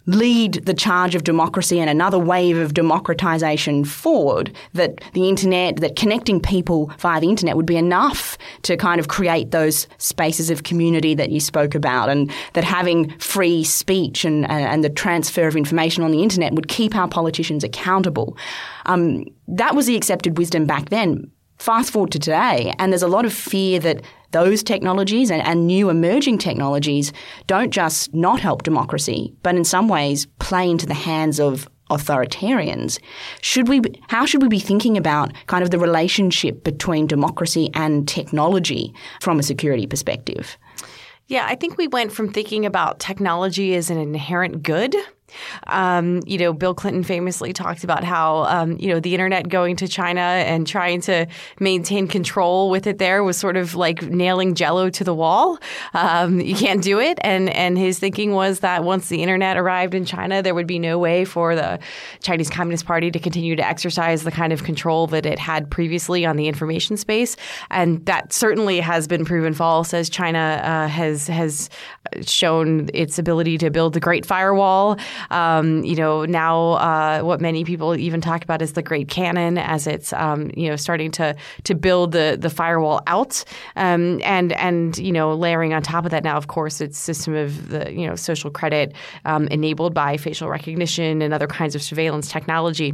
lead 0.07 0.53
the 0.65 0.73
charge 0.73 1.15
of 1.15 1.23
democracy 1.23 1.79
and 1.79 1.89
another 1.89 2.17
wave 2.17 2.57
of 2.57 2.73
democratization 2.73 3.85
forward, 3.85 4.51
that 4.73 5.01
the 5.13 5.29
internet, 5.29 5.77
that 5.77 5.95
connecting 5.95 6.39
people 6.39 6.91
via 6.97 7.19
the 7.19 7.29
internet 7.29 7.55
would 7.55 7.65
be 7.65 7.77
enough 7.77 8.37
to 8.63 8.75
kind 8.77 8.99
of 8.99 9.09
create 9.09 9.51
those 9.51 9.85
spaces 9.97 10.49
of 10.49 10.63
community 10.63 11.13
that 11.13 11.29
you 11.29 11.39
spoke 11.39 11.75
about, 11.75 12.09
and 12.09 12.31
that 12.53 12.63
having 12.63 13.09
free 13.19 13.63
speech 13.63 14.25
and, 14.25 14.49
and 14.49 14.83
the 14.83 14.89
transfer 14.89 15.45
of 15.45 15.55
information 15.55 16.03
on 16.03 16.11
the 16.11 16.23
internet 16.23 16.53
would 16.53 16.69
keep 16.69 16.95
our 16.95 17.07
politicians 17.07 17.63
accountable. 17.63 18.37
Um, 18.85 19.25
that 19.47 19.75
was 19.75 19.85
the 19.85 19.95
accepted 19.95 20.37
wisdom 20.37 20.65
back 20.65 20.89
then. 20.89 21.29
Fast 21.57 21.91
forward 21.91 22.11
to 22.11 22.19
today, 22.19 22.73
and 22.79 22.93
there's 22.93 23.01
a 23.01 23.07
lot 23.07 23.25
of 23.25 23.33
fear 23.33 23.79
that 23.79 24.01
those 24.31 24.63
technologies 24.63 25.31
and, 25.31 25.41
and, 25.43 25.67
new 25.67 25.89
emerging 25.89 26.37
technologies 26.37 27.13
don't 27.47 27.71
just 27.71 28.13
not 28.13 28.39
help 28.39 28.63
democracy, 28.63 29.33
but 29.43 29.55
in 29.55 29.63
some 29.63 29.87
ways 29.87 30.27
play 30.39 30.69
into 30.69 30.85
the 30.85 30.93
hands 30.93 31.39
of 31.39 31.67
authoritarians. 31.89 32.99
Should 33.41 33.67
we? 33.67 33.81
How 34.09 34.25
should 34.25 34.41
we 34.41 34.47
be 34.47 34.59
thinking 34.59 34.97
about 34.97 35.33
kind 35.47 35.63
of 35.63 35.71
the 35.71 35.79
relationship 35.79 36.63
between 36.63 37.07
democracy 37.07 37.69
and 37.73 38.07
technology 38.07 38.93
from 39.21 39.39
a 39.39 39.43
security 39.43 39.87
perspective? 39.87 40.57
Yeah, 41.27 41.45
I 41.45 41.55
think 41.55 41.77
we 41.77 41.87
went 41.87 42.13
from 42.13 42.31
thinking 42.31 42.65
about 42.65 42.99
technology 42.99 43.75
as 43.75 43.89
an 43.89 43.97
inherent 43.97 44.63
good 44.63 44.95
um, 45.67 46.21
you 46.25 46.37
know, 46.37 46.53
Bill 46.53 46.73
Clinton 46.73 47.03
famously 47.03 47.53
talked 47.53 47.83
about 47.83 48.03
how, 48.03 48.43
um, 48.43 48.77
you 48.79 48.87
know, 48.87 48.99
the 48.99 49.13
internet 49.13 49.49
going 49.49 49.75
to 49.77 49.87
China 49.87 50.21
and 50.21 50.65
trying 50.65 51.01
to 51.01 51.27
maintain 51.59 52.07
control 52.07 52.69
with 52.69 52.87
it 52.87 52.97
there 52.97 53.23
was 53.23 53.37
sort 53.37 53.57
of 53.57 53.75
like 53.75 54.01
nailing 54.03 54.55
jello 54.55 54.89
to 54.89 55.03
the 55.03 55.13
wall. 55.13 55.59
Um, 55.93 56.39
you 56.39 56.55
can't 56.55 56.81
do 56.81 56.99
it. 56.99 57.17
And, 57.21 57.49
and 57.49 57.77
his 57.77 57.99
thinking 57.99 58.33
was 58.33 58.59
that 58.59 58.83
once 58.83 59.09
the 59.09 59.21
internet 59.21 59.57
arrived 59.57 59.93
in 59.93 60.05
China, 60.05 60.41
there 60.41 60.55
would 60.55 60.67
be 60.67 60.79
no 60.79 60.97
way 60.97 61.25
for 61.25 61.55
the 61.55 61.79
Chinese 62.21 62.49
Communist 62.49 62.85
Party 62.85 63.11
to 63.11 63.19
continue 63.19 63.55
to 63.55 63.65
exercise 63.65 64.23
the 64.23 64.31
kind 64.31 64.53
of 64.53 64.63
control 64.63 65.07
that 65.07 65.25
it 65.25 65.39
had 65.39 65.69
previously 65.69 66.25
on 66.25 66.37
the 66.37 66.47
information 66.47 66.97
space. 66.97 67.35
And 67.69 68.05
that 68.05 68.31
certainly 68.31 68.79
has 68.79 69.07
been 69.07 69.25
proven 69.25 69.53
false 69.53 69.93
as 69.93 70.09
China 70.09 70.61
uh, 70.63 70.87
has, 70.87 71.27
has 71.27 71.69
shown 72.21 72.89
its 72.93 73.19
ability 73.19 73.57
to 73.57 73.69
build 73.69 73.93
the 73.93 73.99
Great 73.99 74.25
Firewall. 74.25 74.97
Um, 75.29 75.83
you 75.83 75.95
know, 75.95 76.25
now 76.25 76.71
uh, 76.73 77.21
what 77.21 77.41
many 77.41 77.63
people 77.63 77.95
even 77.95 78.21
talk 78.21 78.43
about 78.43 78.61
is 78.61 78.73
the 78.73 78.81
Great 78.81 79.07
Cannon 79.07 79.57
as 79.57 79.87
it's 79.87 80.13
um, 80.13 80.51
you 80.55 80.69
know 80.69 80.75
starting 80.75 81.11
to 81.11 81.35
to 81.63 81.75
build 81.75 82.11
the 82.11 82.37
the 82.39 82.49
firewall 82.49 83.01
out, 83.07 83.43
um, 83.75 84.21
and 84.23 84.53
and 84.53 84.97
you 84.97 85.11
know 85.11 85.33
layering 85.33 85.73
on 85.73 85.81
top 85.81 86.05
of 86.05 86.11
that 86.11 86.23
now, 86.23 86.37
of 86.37 86.47
course, 86.47 86.81
its 86.81 86.97
system 86.97 87.35
of 87.35 87.69
the 87.69 87.91
you 87.93 88.07
know 88.07 88.15
social 88.15 88.49
credit 88.49 88.93
um, 89.25 89.47
enabled 89.47 89.93
by 89.93 90.17
facial 90.17 90.49
recognition 90.49 91.21
and 91.21 91.33
other 91.33 91.47
kinds 91.47 91.75
of 91.75 91.81
surveillance 91.81 92.31
technology 92.31 92.93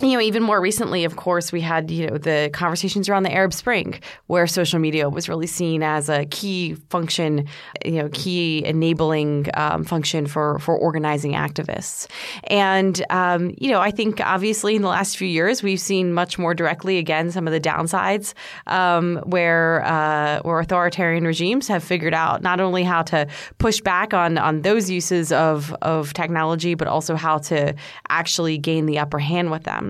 you 0.00 0.12
know, 0.12 0.20
even 0.20 0.44
more 0.44 0.60
recently, 0.60 1.04
of 1.04 1.16
course, 1.16 1.50
we 1.50 1.60
had 1.60 1.90
you 1.90 2.06
know 2.06 2.18
the 2.18 2.50
conversations 2.52 3.08
around 3.08 3.24
the 3.24 3.32
Arab 3.32 3.52
Spring, 3.52 4.00
where 4.28 4.46
social 4.46 4.78
media 4.78 5.08
was 5.08 5.28
really 5.28 5.46
seen 5.46 5.82
as 5.82 6.08
a 6.08 6.24
key 6.26 6.74
function, 6.88 7.48
you 7.84 8.02
know, 8.02 8.08
key 8.12 8.64
enabling 8.64 9.48
um, 9.54 9.82
function 9.82 10.26
for 10.26 10.60
for 10.60 10.76
organizing 10.76 11.32
activists. 11.32 12.06
And 12.44 13.04
um, 13.10 13.52
you 13.58 13.70
know, 13.70 13.80
I 13.80 13.90
think 13.90 14.20
obviously 14.20 14.76
in 14.76 14.82
the 14.82 14.88
last 14.88 15.16
few 15.16 15.26
years 15.26 15.64
we've 15.64 15.80
seen 15.80 16.12
much 16.12 16.38
more 16.38 16.54
directly 16.54 16.98
again 16.98 17.32
some 17.32 17.48
of 17.48 17.52
the 17.52 17.60
downsides, 17.60 18.34
um, 18.68 19.16
where 19.24 19.84
uh, 19.84 20.40
where 20.42 20.60
authoritarian 20.60 21.24
regimes 21.24 21.66
have 21.66 21.82
figured 21.82 22.14
out 22.14 22.40
not 22.40 22.60
only 22.60 22.84
how 22.84 23.02
to 23.02 23.26
push 23.58 23.80
back 23.80 24.14
on 24.14 24.38
on 24.38 24.62
those 24.62 24.88
uses 24.88 25.32
of 25.32 25.74
of 25.82 26.14
technology, 26.14 26.74
but 26.74 26.86
also 26.86 27.16
how 27.16 27.38
to 27.38 27.74
actually 28.10 28.58
gain 28.58 28.86
the 28.86 29.00
upper 29.00 29.18
hand 29.18 29.50
with 29.50 29.64
them 29.64 29.87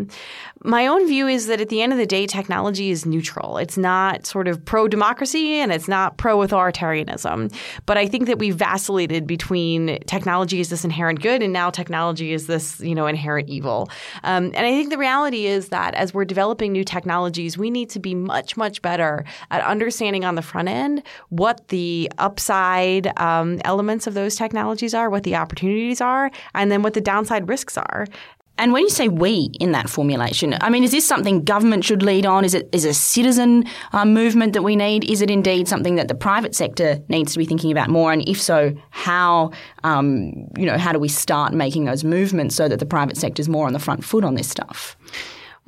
my 0.64 0.86
own 0.86 1.06
view 1.06 1.28
is 1.28 1.46
that 1.46 1.60
at 1.60 1.68
the 1.68 1.82
end 1.82 1.92
of 1.92 1.98
the 1.98 2.06
day, 2.06 2.26
technology 2.26 2.90
is 2.90 3.06
neutral. 3.06 3.58
It's 3.58 3.78
not 3.78 4.26
sort 4.26 4.48
of 4.48 4.64
pro 4.64 4.88
democracy 4.88 5.54
and 5.54 5.70
it's 5.72 5.88
not 5.88 6.16
pro 6.16 6.38
authoritarianism. 6.38 7.54
But 7.86 7.96
I 7.96 8.06
think 8.06 8.26
that 8.26 8.38
we've 8.38 8.56
vacillated 8.56 9.26
between 9.26 9.98
technology 10.06 10.60
is 10.60 10.70
this 10.70 10.84
inherent 10.84 11.22
good 11.22 11.42
and 11.42 11.52
now 11.52 11.70
technology 11.70 12.32
is 12.32 12.46
this, 12.48 12.80
you 12.80 12.94
know, 12.94 13.06
inherent 13.06 13.48
evil. 13.48 13.88
Um, 14.24 14.46
and 14.46 14.66
I 14.66 14.70
think 14.70 14.90
the 14.90 14.98
reality 14.98 15.46
is 15.46 15.68
that 15.68 15.94
as 15.94 16.12
we're 16.12 16.24
developing 16.24 16.72
new 16.72 16.84
technologies, 16.84 17.56
we 17.56 17.70
need 17.70 17.90
to 17.90 18.00
be 18.00 18.14
much, 18.14 18.56
much 18.56 18.82
better 18.82 19.24
at 19.50 19.62
understanding 19.62 20.24
on 20.24 20.34
the 20.34 20.42
front 20.42 20.68
end 20.68 21.02
what 21.28 21.68
the 21.68 22.10
upside 22.18 23.18
um, 23.20 23.60
elements 23.64 24.06
of 24.06 24.14
those 24.14 24.34
technologies 24.34 24.94
are, 24.94 25.08
what 25.08 25.22
the 25.22 25.36
opportunities 25.36 26.00
are, 26.00 26.30
and 26.54 26.70
then 26.72 26.82
what 26.82 26.94
the 26.94 27.00
downside 27.00 27.48
risks 27.48 27.78
are. 27.78 28.06
And 28.58 28.72
when 28.72 28.82
you 28.82 28.90
say 28.90 29.08
we 29.08 29.50
in 29.60 29.70
that 29.72 29.88
formulation, 29.88 30.56
I 30.60 30.68
mean, 30.68 30.82
is 30.82 30.90
this 30.90 31.06
something 31.06 31.44
government 31.44 31.84
should 31.84 32.02
lead 32.02 32.26
on? 32.26 32.44
Is 32.44 32.54
it 32.54 32.68
is 32.72 32.84
a 32.84 32.92
citizen 32.92 33.64
uh, 33.92 34.04
movement 34.04 34.52
that 34.52 34.62
we 34.62 34.74
need? 34.74 35.08
Is 35.08 35.22
it 35.22 35.30
indeed 35.30 35.68
something 35.68 35.94
that 35.94 36.08
the 36.08 36.14
private 36.14 36.54
sector 36.56 37.00
needs 37.08 37.32
to 37.32 37.38
be 37.38 37.44
thinking 37.44 37.70
about 37.70 37.88
more? 37.88 38.12
And 38.12 38.28
if 38.28 38.40
so, 38.42 38.74
how 38.90 39.52
um, 39.84 40.32
you 40.58 40.66
know 40.66 40.76
how 40.76 40.92
do 40.92 40.98
we 40.98 41.08
start 41.08 41.54
making 41.54 41.84
those 41.84 42.02
movements 42.02 42.56
so 42.56 42.68
that 42.68 42.80
the 42.80 42.86
private 42.86 43.16
sector 43.16 43.40
is 43.40 43.48
more 43.48 43.66
on 43.66 43.72
the 43.72 43.78
front 43.78 44.04
foot 44.04 44.24
on 44.24 44.34
this 44.34 44.48
stuff? 44.48 44.96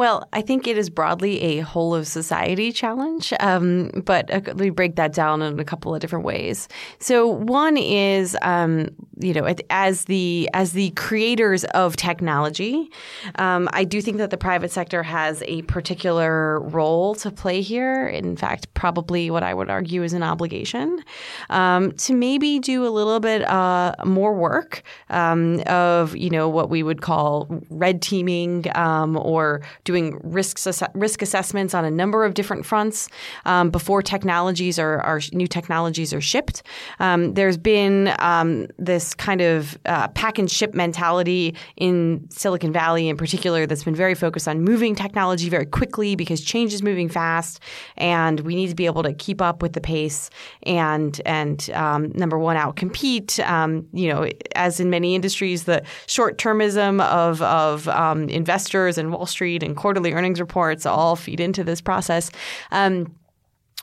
Well, 0.01 0.27
I 0.33 0.41
think 0.41 0.67
it 0.67 0.79
is 0.79 0.89
broadly 0.89 1.43
a 1.43 1.59
whole 1.59 1.95
of 1.95 2.07
society 2.07 2.73
challenge, 2.73 3.35
um, 3.39 3.91
but 4.07 4.31
uh, 4.31 4.41
let 4.47 4.57
me 4.57 4.71
break 4.71 4.97
that 4.97 5.13
down 5.13 5.43
in 5.43 5.61
a 5.61 5.65
couple 5.65 5.95
of 5.95 6.01
different 6.01 6.25
ways. 6.25 6.69
So, 7.01 7.27
one 7.27 7.77
is, 7.77 8.35
um, 8.41 8.89
you 9.19 9.35
know, 9.35 9.55
as 9.69 10.07
the 10.07 10.49
as 10.55 10.73
the 10.73 10.89
creators 10.93 11.65
of 11.65 11.97
technology, 11.97 12.89
um, 13.35 13.69
I 13.75 13.85
do 13.85 14.01
think 14.01 14.17
that 14.17 14.31
the 14.31 14.39
private 14.39 14.71
sector 14.71 15.03
has 15.03 15.43
a 15.47 15.61
particular 15.63 16.61
role 16.61 17.15
to 17.17 17.31
play 17.31 17.61
here. 17.61 18.07
In 18.07 18.39
fact, 18.39 18.73
probably 18.73 19.31
what 19.31 19.43
I 19.43 19.53
would 19.53 19.69
argue 19.69 20.03
is 20.03 20.15
an 20.15 20.23
obligation 20.23 21.05
um, 21.51 21.93
to 21.99 22.15
maybe 22.15 22.59
do 22.59 22.87
a 22.87 22.89
little 22.89 23.21
bit 23.21 23.47
uh, 23.47 23.95
more 24.07 24.33
work 24.33 24.83
um, 25.11 25.61
of, 25.67 26.17
you 26.17 26.31
know, 26.31 26.49
what 26.49 26.71
we 26.71 26.83
would 26.83 27.03
call 27.03 27.49
red 27.69 28.01
teaming 28.01 28.65
um, 28.75 29.19
or 29.19 29.61
doing 29.91 30.21
risk 30.23 30.57
risk 30.95 31.21
assessments 31.21 31.75
on 31.75 31.85
a 31.85 31.91
number 31.91 32.25
of 32.25 32.35
different 32.35 32.65
fronts 32.65 33.09
um, 33.45 33.71
before 33.71 34.03
technologies 34.03 34.79
are, 34.79 35.01
are, 35.01 35.21
new 35.33 35.49
technologies 35.49 36.15
are 36.15 36.21
shipped. 36.21 36.63
Um, 37.01 37.35
there's 37.35 37.57
been 37.57 38.15
um, 38.21 38.69
this 38.79 39.15
kind 39.15 39.41
of 39.41 39.77
uh, 39.87 40.07
pack 40.09 40.39
and 40.39 40.49
ship 40.49 40.75
mentality 40.75 41.57
in 41.77 42.25
Silicon 42.31 42.73
Valley, 42.73 43.09
in 43.09 43.17
particular, 43.17 43.67
that's 43.67 43.83
been 43.83 43.97
very 43.97 44.15
focused 44.15 44.47
on 44.47 44.63
moving 44.63 44.95
technology 44.95 45.49
very 45.49 45.67
quickly 45.67 46.15
because 46.15 46.41
change 46.41 46.73
is 46.73 46.83
moving 46.83 47.09
fast, 47.09 47.59
and 47.97 48.41
we 48.41 48.55
need 48.55 48.69
to 48.69 48.77
be 48.77 48.87
able 48.87 49.03
to 49.03 49.13
keep 49.13 49.43
up 49.43 49.61
with 49.61 49.73
the 49.73 49.81
pace 49.81 50.31
and 50.63 51.21
and 51.27 51.69
um, 51.75 52.13
number 52.15 52.39
one 52.39 52.57
out 52.57 52.77
compete. 52.77 53.41
Um, 53.41 53.89
you 53.93 54.09
know, 54.09 54.29
as 54.55 54.79
in 54.79 54.89
many 54.89 55.17
industries, 55.17 55.65
the 55.65 55.83
short 56.07 56.39
termism 56.39 57.03
of 57.03 57.43
of 57.43 57.89
investors 58.31 58.99
and 58.99 59.13
Wall 59.13 59.27
Street 59.27 59.63
and 59.65 59.77
quarterly 59.81 60.13
earnings 60.13 60.39
reports 60.39 60.85
all 60.85 61.17
feed 61.17 61.41
into 61.41 61.65
this 61.65 61.81
process. 61.81 62.31
Um, 62.71 63.15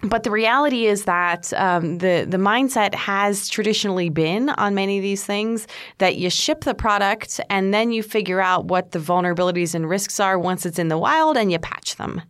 but 0.04 0.22
the 0.22 0.30
reality 0.30 0.86
is 0.86 1.06
that 1.06 1.51
um, 1.54 1.98
the 1.98 2.27
the 2.30 2.38
mindset 2.38 2.94
has 2.94 3.50
traditionally 3.50 4.10
been 4.10 4.50
on 4.50 4.75
many 4.75 4.98
of 4.98 5.01
these 5.01 5.25
things 5.25 5.68
that 5.98 6.18
you 6.18 6.30
ship 6.30 6.66
the 6.66 6.75
product 6.75 7.42
and 7.50 7.74
then 7.74 7.92
you 7.92 8.04
figure 8.04 8.39
out 8.39 8.66
what 8.66 8.92
the 8.92 9.00
vulnerabilities 9.00 9.74
and 9.74 9.89
risks 9.89 10.20
are 10.20 10.38
once 10.38 10.68
it's 10.68 10.77
in 10.77 10.89
the 10.89 11.00
wild 11.00 11.36
and 11.36 11.51
you 11.51 11.58
patch 11.58 11.96
them. 11.96 12.22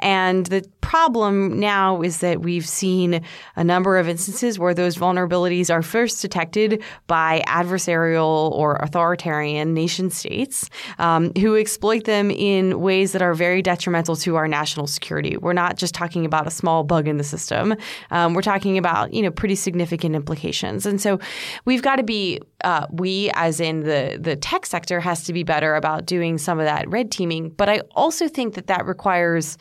And 0.00 0.44
the 0.46 0.68
problem 0.82 1.58
now 1.58 2.02
is 2.02 2.18
that 2.18 2.42
we've 2.42 2.68
seen 2.68 3.22
a 3.56 3.64
number 3.64 3.96
of 3.96 4.06
instances 4.06 4.58
where 4.58 4.74
those 4.74 4.96
vulnerabilities 4.96 5.72
are 5.72 5.80
first 5.80 6.20
detected 6.20 6.82
by 7.06 7.42
adversarial 7.46 8.52
or 8.52 8.76
authoritarian 8.76 9.72
nation 9.72 10.10
states 10.10 10.68
um, 10.98 11.32
who 11.38 11.56
exploit 11.56 12.04
them 12.04 12.30
in 12.30 12.80
ways 12.80 13.12
that 13.12 13.22
are 13.22 13.32
very 13.32 13.62
detrimental 13.62 14.14
to 14.14 14.36
our 14.36 14.46
national 14.46 14.86
security. 14.86 15.38
We're 15.38 15.54
not 15.54 15.76
just 15.76 15.94
talking 15.94 16.26
about 16.26 16.46
a 16.46 16.50
small 16.50 16.84
bug 16.84 17.08
in 17.14 17.18
the 17.18 17.24
system. 17.24 17.74
Um, 18.10 18.34
we're 18.34 18.42
talking 18.42 18.76
about 18.76 19.14
you 19.14 19.22
know 19.22 19.30
pretty 19.30 19.54
significant 19.54 20.14
implications, 20.14 20.84
and 20.86 21.00
so 21.00 21.18
we've 21.64 21.82
got 21.82 21.96
to 21.96 22.02
be 22.02 22.40
uh, 22.64 22.86
we, 22.90 23.30
as 23.34 23.60
in 23.60 23.80
the 23.80 24.18
the 24.20 24.36
tech 24.36 24.66
sector, 24.66 24.98
has 25.00 25.24
to 25.24 25.32
be 25.32 25.42
better 25.42 25.74
about 25.74 26.06
doing 26.06 26.38
some 26.38 26.58
of 26.58 26.64
that 26.64 26.88
red 26.88 27.10
teaming. 27.10 27.50
But 27.50 27.68
I 27.68 27.80
also 27.94 28.26
think 28.26 28.54
that 28.54 28.66
that 28.66 28.86
requires 28.86 29.58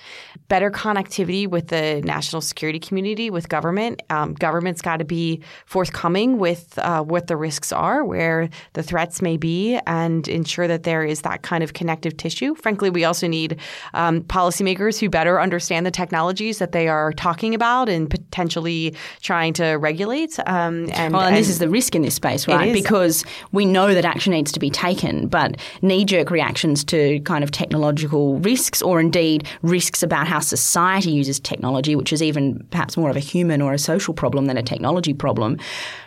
better 0.47 0.71
connectivity 0.71 1.47
with 1.47 1.67
the 1.67 2.01
national 2.03 2.41
security 2.41 2.79
community, 2.79 3.29
with 3.29 3.49
government. 3.49 4.01
Um, 4.09 4.33
government's 4.33 4.81
got 4.81 4.97
to 4.97 5.05
be 5.05 5.41
forthcoming 5.65 6.39
with 6.39 6.77
uh, 6.79 7.03
what 7.03 7.27
the 7.27 7.35
risks 7.35 7.71
are, 7.71 8.03
where 8.05 8.49
the 8.73 8.83
threats 8.83 9.21
may 9.21 9.37
be, 9.37 9.79
and 9.85 10.27
ensure 10.27 10.67
that 10.67 10.83
there 10.83 11.03
is 11.03 11.21
that 11.21 11.41
kind 11.41 11.63
of 11.63 11.73
connective 11.73 12.15
tissue. 12.17 12.55
Frankly, 12.55 12.89
we 12.89 13.03
also 13.03 13.27
need 13.27 13.59
um, 13.93 14.21
policymakers 14.21 14.99
who 14.99 15.09
better 15.09 15.41
understand 15.41 15.85
the 15.85 15.91
technologies 15.91 16.59
that 16.59 16.71
they 16.71 16.87
are 16.87 17.11
talking 17.13 17.53
about 17.53 17.89
and 17.89 18.09
potentially 18.09 18.95
trying 19.21 19.53
to 19.53 19.73
regulate. 19.73 20.39
Um, 20.45 20.89
and, 20.93 21.13
well, 21.13 21.23
and, 21.23 21.35
and 21.35 21.37
this 21.37 21.49
is 21.49 21.59
the 21.59 21.69
risk 21.69 21.95
in 21.95 22.01
this 22.01 22.15
space, 22.15 22.47
right? 22.47 22.55
is. 22.83 22.87
Because 22.93 23.25
we 23.51 23.65
know 23.65 23.95
that 23.95 24.05
action 24.05 24.33
needs 24.33 24.51
to 24.51 24.59
be 24.59 24.69
taken, 24.69 25.27
but 25.27 25.57
knee 25.81 26.05
jerk 26.05 26.29
reactions 26.29 26.83
to 26.83 27.19
kind 27.21 27.43
of 27.43 27.49
technological 27.49 28.37
risks 28.37 28.83
or 28.83 28.99
indeed 28.99 29.47
risks 29.63 30.03
about 30.03 30.27
how 30.27 30.39
society 30.39 31.09
uses 31.09 31.39
technology, 31.39 31.95
which 31.95 32.13
is 32.13 32.21
even 32.21 32.63
perhaps 32.69 32.95
more 32.95 33.09
of 33.09 33.15
a 33.15 33.19
human 33.19 33.63
or 33.63 33.73
a 33.73 33.79
social 33.79 34.13
problem 34.13 34.45
than 34.45 34.57
a 34.57 34.61
technology 34.61 35.11
problem, 35.11 35.57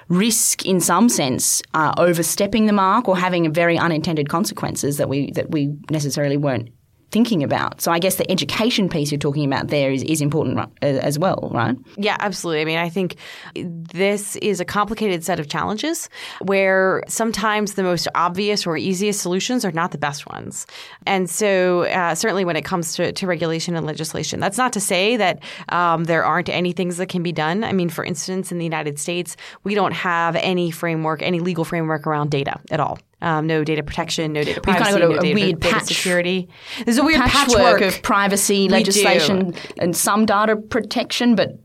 risk 0.09 0.64
in 0.64 0.81
some 0.81 1.09
sense 1.09 1.61
uh, 1.75 1.93
overstepping 1.99 2.66
the 2.66 2.73
mark 2.73 3.09
or 3.09 3.19
having 3.19 3.52
very 3.52 3.76
unintended 3.76 4.28
consequences 4.28 4.97
that 4.97 5.09
we 5.09 5.33
that 5.33 5.50
we 5.50 5.76
necessarily 5.90 6.37
weren't 6.37 6.69
thinking 7.16 7.42
about. 7.42 7.80
So 7.80 7.90
I 7.90 7.99
guess 7.99 8.16
the 8.16 8.30
education 8.30 8.90
piece 8.90 9.11
you're 9.11 9.18
talking 9.18 9.46
about 9.50 9.68
there 9.68 9.90
is, 9.90 10.02
is 10.02 10.20
important 10.20 10.68
as 10.82 11.18
well, 11.18 11.49
right? 11.50 11.75
Yeah, 11.96 12.18
absolutely. 12.20 12.61
I 12.61 12.64
mean, 12.66 12.76
I 12.76 12.90
think 12.90 13.16
this 13.54 14.37
is 14.37 14.61
a 14.61 14.66
complicated 14.66 15.25
set 15.25 15.40
of 15.40 15.49
challenges 15.49 16.11
where 16.42 17.02
sometimes 17.08 17.73
the 17.73 17.82
most 17.82 18.06
obvious 18.14 18.66
or 18.66 18.76
easiest 18.76 19.23
solutions 19.23 19.64
are 19.64 19.73
not 19.73 19.92
the 19.92 19.99
best 19.99 20.28
ones. 20.30 20.66
And 21.06 21.30
so, 21.30 21.85
uh, 21.85 22.14
certainly 22.14 22.44
when 22.44 22.56
it 22.56 22.66
comes 22.66 22.94
to, 22.96 23.12
to 23.12 23.26
regulation 23.26 23.76
and 23.76 23.87
legislation, 23.87 24.38
that's 24.38 24.58
not 24.58 24.75
to 24.75 24.80
say 24.80 25.16
that 25.16 25.42
um, 25.70 26.04
there 26.04 26.23
aren't 26.23 26.50
any 26.50 26.73
things 26.73 26.99
that 26.99 27.08
can 27.08 27.23
be 27.23 27.32
done. 27.32 27.64
I 27.64 27.73
mean, 27.73 27.88
for 27.88 28.04
instance, 28.04 28.52
in 28.52 28.58
the 28.58 28.64
United 28.66 28.99
States, 28.99 29.38
we 29.64 29.75
don't 29.75 29.94
have 29.94 30.37
any 30.37 30.70
framework, 30.70 31.23
any 31.23 31.40
legal 31.40 31.64
framework 31.64 32.06
around 32.06 32.30
data 32.30 32.61
at 32.70 32.78
all. 32.78 32.99
Um, 33.23 33.46
no 33.46 33.64
data 33.64 33.82
protection, 33.82 34.35
no 34.35 34.44
data 34.44 34.61
privacy, 34.61 34.85
kind 34.92 35.02
of 35.02 35.11
got 35.11 35.18
a- 35.25 35.26
no 35.26 35.30
a 35.30 35.35
weird 35.35 35.61
data 35.61 35.75
patch- 35.75 35.85
security. 35.85 36.49
There's 36.85 36.99
a 36.99 37.04
weird 37.04 37.23
Patchwork, 37.23 37.56
patchwork, 37.58 37.80
of 37.80 38.02
privacy 38.02 38.68
legislation 38.68 39.52
do. 39.52 39.58
and 39.78 39.96
some 39.96 40.26
data 40.26 40.56
protection, 40.56 41.35
but 41.35 41.58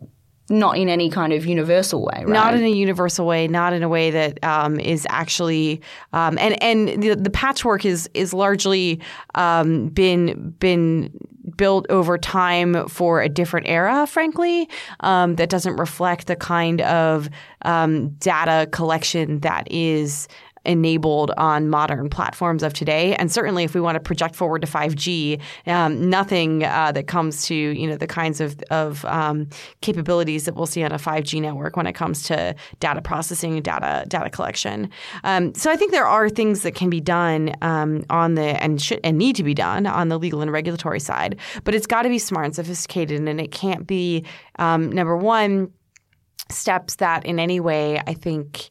not 0.49 0.77
in 0.77 0.89
any 0.89 1.09
kind 1.09 1.33
of 1.33 1.45
universal 1.45 2.03
way, 2.05 2.23
right? 2.23 2.27
Not 2.27 2.53
in 2.55 2.63
a 2.63 2.69
universal 2.69 3.25
way, 3.25 3.47
not 3.47 3.73
in 3.73 3.83
a 3.83 3.89
way 3.89 4.11
that 4.11 4.43
um, 4.43 4.79
is 4.79 5.07
actually, 5.09 5.81
um, 6.13 6.37
and 6.37 6.61
and 6.61 7.01
the, 7.01 7.15
the 7.15 7.29
patchwork 7.29 7.85
is 7.85 8.09
is 8.13 8.33
largely 8.33 9.01
um, 9.35 9.87
been 9.89 10.51
been 10.59 11.11
built 11.57 11.85
over 11.89 12.17
time 12.17 12.87
for 12.87 13.21
a 13.21 13.27
different 13.29 13.67
era, 13.67 14.05
frankly, 14.07 14.69
um, 15.01 15.35
that 15.35 15.49
doesn't 15.49 15.75
reflect 15.77 16.27
the 16.27 16.35
kind 16.35 16.81
of 16.81 17.29
um, 17.63 18.09
data 18.19 18.67
collection 18.71 19.39
that 19.39 19.69
is 19.71 20.27
enabled 20.65 21.31
on 21.37 21.69
modern 21.69 22.09
platforms 22.09 22.63
of 22.63 22.73
today. 22.73 23.15
And 23.15 23.31
certainly, 23.31 23.63
if 23.63 23.73
we 23.73 23.81
want 23.81 23.95
to 23.95 23.99
project 23.99 24.35
forward 24.35 24.61
to 24.61 24.67
5G, 24.67 25.41
um, 25.67 26.09
nothing 26.09 26.63
uh, 26.63 26.91
that 26.91 27.07
comes 27.07 27.45
to 27.45 27.55
you 27.55 27.87
know 27.87 27.95
the 27.95 28.07
kinds 28.07 28.39
of 28.41 28.61
of 28.69 29.03
um, 29.05 29.47
capabilities 29.81 30.45
that 30.45 30.55
we'll 30.55 30.65
see 30.65 30.83
on 30.83 30.91
a 30.91 30.97
5G 30.97 31.41
network 31.41 31.75
when 31.75 31.87
it 31.87 31.93
comes 31.93 32.23
to 32.23 32.55
data 32.79 33.01
processing, 33.01 33.61
data 33.61 34.05
data 34.07 34.29
collection. 34.29 34.89
Um, 35.23 35.53
so 35.55 35.71
I 35.71 35.75
think 35.75 35.91
there 35.91 36.07
are 36.07 36.29
things 36.29 36.61
that 36.61 36.75
can 36.75 36.89
be 36.89 37.01
done 37.01 37.53
um, 37.61 38.03
on 38.09 38.35
the 38.35 38.61
and 38.63 38.81
should 38.81 38.99
and 39.03 39.17
need 39.17 39.35
to 39.37 39.43
be 39.43 39.53
done 39.53 39.87
on 39.87 40.09
the 40.09 40.19
legal 40.19 40.41
and 40.41 40.51
regulatory 40.51 40.99
side, 40.99 41.39
but 41.63 41.73
it's 41.73 41.87
got 41.87 42.03
to 42.03 42.09
be 42.09 42.19
smart 42.19 42.45
and 42.45 42.55
sophisticated, 42.55 43.19
and 43.19 43.41
it 43.41 43.51
can't 43.51 43.87
be 43.87 44.25
um, 44.59 44.91
number 44.91 45.17
one 45.17 45.71
steps 46.49 46.95
that 46.95 47.25
in 47.25 47.39
any 47.39 47.59
way 47.59 48.01
I 48.05 48.13
think 48.13 48.69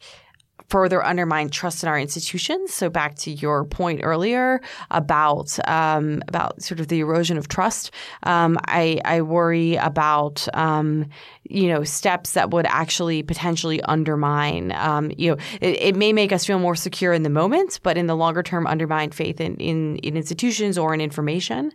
further 0.70 1.04
undermine 1.04 1.50
trust 1.50 1.82
in 1.82 1.88
our 1.88 1.98
institutions. 1.98 2.72
So 2.72 2.88
back 2.88 3.16
to 3.16 3.30
your 3.32 3.64
point 3.64 4.00
earlier 4.02 4.60
about 4.90 5.58
um, 5.68 6.22
about 6.28 6.62
sort 6.62 6.80
of 6.80 6.88
the 6.88 7.00
erosion 7.00 7.36
of 7.36 7.48
trust, 7.48 7.90
um, 8.22 8.56
I, 8.66 9.00
I 9.04 9.20
worry 9.22 9.74
about 9.74 10.46
um, 10.54 11.06
you 11.42 11.68
know 11.68 11.82
steps 11.82 12.32
that 12.32 12.50
would 12.50 12.66
actually 12.66 13.22
potentially 13.22 13.82
undermine. 13.82 14.72
Um, 14.72 15.10
you 15.18 15.32
know, 15.32 15.36
it, 15.60 15.76
it 15.80 15.96
may 15.96 16.12
make 16.12 16.32
us 16.32 16.46
feel 16.46 16.60
more 16.60 16.76
secure 16.76 17.12
in 17.12 17.24
the 17.24 17.30
moment, 17.30 17.80
but 17.82 17.98
in 17.98 18.06
the 18.06 18.16
longer 18.16 18.42
term, 18.42 18.66
undermine 18.66 19.10
faith 19.10 19.40
in 19.40 19.56
in, 19.56 19.96
in 19.96 20.16
institutions 20.16 20.78
or 20.78 20.94
in 20.94 21.00
information. 21.00 21.72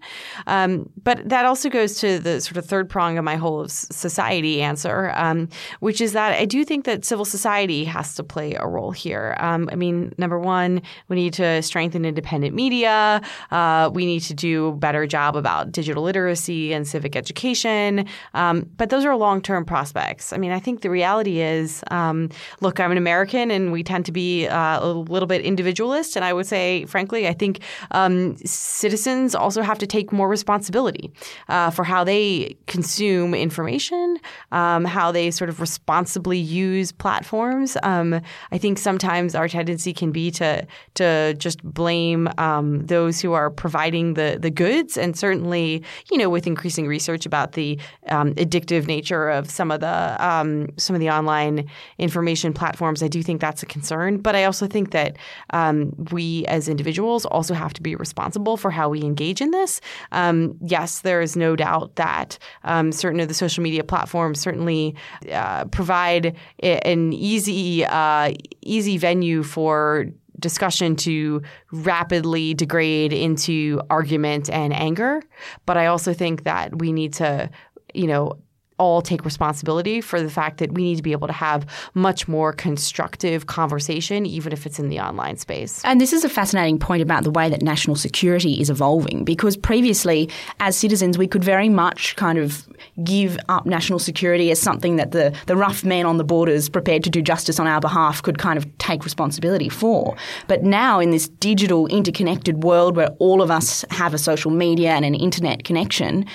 Um, 0.47 0.89
but 1.03 1.27
that 1.27 1.45
also 1.45 1.69
goes 1.69 1.99
to 1.99 2.17
the 2.19 2.39
sort 2.39 2.57
of 2.57 2.65
third 2.65 2.89
prong 2.89 3.17
of 3.17 3.25
my 3.25 3.35
whole 3.35 3.67
society 3.67 4.61
answer, 4.61 5.11
um, 5.15 5.49
which 5.81 5.99
is 5.99 6.13
that 6.13 6.33
I 6.33 6.45
do 6.45 6.63
think 6.63 6.85
that 6.85 7.03
civil 7.03 7.25
society 7.25 7.83
has 7.83 8.15
to 8.15 8.23
play 8.23 8.53
a 8.53 8.65
role 8.65 8.84
here. 8.91 9.35
Um, 9.39 9.69
I 9.71 9.75
mean, 9.75 10.13
number 10.17 10.39
one, 10.39 10.81
we 11.07 11.15
need 11.15 11.33
to 11.33 11.61
strengthen 11.61 12.05
independent 12.05 12.55
media. 12.55 13.21
Uh, 13.51 13.89
we 13.93 14.05
need 14.05 14.21
to 14.21 14.33
do 14.33 14.67
a 14.67 14.71
better 14.73 15.07
job 15.07 15.35
about 15.35 15.71
digital 15.71 16.03
literacy 16.03 16.73
and 16.73 16.87
civic 16.87 17.15
education. 17.15 18.07
Um, 18.33 18.69
but 18.77 18.89
those 18.89 19.05
are 19.05 19.15
long 19.15 19.41
term 19.41 19.65
prospects. 19.65 20.33
I 20.33 20.37
mean, 20.37 20.51
I 20.51 20.59
think 20.59 20.81
the 20.81 20.89
reality 20.89 21.41
is 21.41 21.83
um, 21.91 22.29
look, 22.61 22.79
I'm 22.79 22.91
an 22.91 22.97
American 22.97 23.51
and 23.51 23.71
we 23.71 23.83
tend 23.83 24.05
to 24.05 24.11
be 24.11 24.47
uh, 24.47 24.79
a 24.81 24.89
little 24.89 25.27
bit 25.27 25.41
individualist. 25.41 26.15
And 26.15 26.25
I 26.25 26.33
would 26.33 26.45
say, 26.45 26.85
frankly, 26.85 27.27
I 27.27 27.33
think 27.33 27.59
um, 27.91 28.35
citizens 28.37 29.35
also 29.35 29.61
have 29.61 29.77
to 29.79 29.87
take 29.87 30.11
more 30.11 30.27
responsibility 30.27 31.11
uh, 31.49 31.69
for 31.69 31.83
how 31.83 32.03
they 32.03 32.57
consume 32.67 33.33
information, 33.33 34.17
um, 34.51 34.85
how 34.85 35.11
they 35.11 35.31
sort 35.31 35.49
of 35.49 35.59
responsibly 35.59 36.37
use 36.37 36.91
platforms. 36.91 37.77
Um, 37.83 38.21
I 38.51 38.57
think 38.57 38.74
sometimes 38.77 39.35
our 39.35 39.47
tendency 39.47 39.93
can 39.93 40.11
be 40.11 40.31
to 40.31 40.65
to 40.95 41.33
just 41.35 41.63
blame 41.63 42.29
um, 42.37 42.85
those 42.85 43.21
who 43.21 43.33
are 43.33 43.49
providing 43.49 44.13
the 44.15 44.37
the 44.39 44.49
goods, 44.49 44.97
and 44.97 45.17
certainly, 45.17 45.83
you 46.11 46.17
know, 46.17 46.29
with 46.29 46.47
increasing 46.47 46.87
research 46.87 47.25
about 47.25 47.53
the 47.53 47.79
um, 48.09 48.33
addictive 48.35 48.87
nature 48.87 49.29
of 49.29 49.49
some 49.49 49.71
of 49.71 49.79
the 49.79 50.25
um, 50.25 50.67
some 50.77 50.95
of 50.95 50.99
the 50.99 51.09
online 51.09 51.67
information 51.97 52.53
platforms, 52.53 53.03
I 53.03 53.07
do 53.07 53.21
think 53.23 53.41
that's 53.41 53.63
a 53.63 53.65
concern. 53.65 54.17
But 54.17 54.35
I 54.35 54.43
also 54.43 54.67
think 54.67 54.91
that 54.91 55.17
um, 55.51 55.93
we 56.11 56.45
as 56.47 56.67
individuals 56.67 57.25
also 57.25 57.53
have 57.53 57.73
to 57.73 57.81
be 57.81 57.95
responsible 57.95 58.57
for 58.57 58.71
how 58.71 58.89
we 58.89 59.01
engage 59.01 59.41
in 59.41 59.51
this. 59.51 59.81
Um, 60.11 60.57
yes, 60.61 61.01
there 61.01 61.21
is 61.21 61.35
no 61.35 61.55
doubt 61.55 61.95
that 61.95 62.37
um, 62.63 62.91
certain 62.91 63.19
of 63.19 63.27
the 63.27 63.33
social 63.33 63.63
media 63.63 63.83
platforms 63.83 64.39
certainly 64.39 64.95
uh, 65.31 65.65
provide 65.65 66.35
an 66.61 67.13
easy 67.13 67.85
uh, 67.85 68.31
easy 68.65 68.97
venue 68.97 69.43
for 69.43 70.07
discussion 70.39 70.95
to 70.97 71.41
rapidly 71.71 72.53
degrade 72.53 73.13
into 73.13 73.81
argument 73.89 74.49
and 74.49 74.73
anger. 74.73 75.21
But 75.65 75.77
I 75.77 75.85
also 75.85 76.13
think 76.13 76.43
that 76.43 76.77
we 76.79 76.91
need 76.91 77.13
to, 77.13 77.49
you 77.93 78.07
know, 78.07 78.33
all 78.77 79.01
take 79.01 79.23
responsibility 79.23 80.01
for 80.01 80.21
the 80.21 80.29
fact 80.29 80.57
that 80.57 80.73
we 80.73 80.83
need 80.83 80.97
to 80.97 81.03
be 81.03 81.13
able 81.13 81.27
to 81.27 81.33
have 81.33 81.65
much 81.93 82.27
more 82.27 82.51
constructive 82.51 83.47
conversation, 83.47 84.25
even 84.25 84.51
if 84.51 84.65
it's 84.65 84.79
in 84.79 84.89
the 84.89 84.99
online 84.99 85.37
space. 85.37 85.81
And 85.85 86.01
this 86.01 86.11
is 86.11 86.23
a 86.23 86.29
fascinating 86.29 86.79
point 86.79 87.01
about 87.01 87.23
the 87.23 87.31
way 87.31 87.49
that 87.49 87.61
national 87.61 87.95
security 87.95 88.59
is 88.59 88.69
evolving 88.69 89.23
because 89.23 89.55
previously, 89.55 90.29
as 90.59 90.75
citizens, 90.75 91.17
we 91.17 91.27
could 91.27 91.43
very 91.43 91.69
much 91.69 92.15
kind 92.15 92.37
of 92.37 92.67
give 93.03 93.37
up 93.47 93.65
national 93.65 93.99
security 93.99 94.51
as 94.51 94.59
something 94.59 94.97
that 94.97 95.11
the, 95.11 95.35
the 95.45 95.55
rough 95.55 95.83
man 95.83 96.05
on 96.05 96.17
the 96.17 96.23
borders 96.23 96.67
prepared 96.67 97.03
to 97.03 97.09
do 97.09 97.21
justice 97.21 97.59
on 97.59 97.67
our 97.67 97.79
behalf 97.79 98.21
could 98.21 98.37
kind 98.37 98.57
of 98.57 98.77
take 98.77 99.03
responsibility 99.03 99.69
for. 99.69 100.15
But 100.47 100.63
now, 100.63 100.99
in 100.99 101.11
this 101.11 101.29
digital, 101.29 101.87
interconnected 101.87 102.63
world 102.63 102.95
where 102.95 103.09
all 103.19 103.41
of 103.41 103.49
us 103.49 103.85
have 103.91 104.13
a 104.13 104.17
social 104.17 104.51
media 104.51 104.91
and 104.91 105.05
an 105.05 105.15
internet 105.15 105.63
connection, 105.63 106.25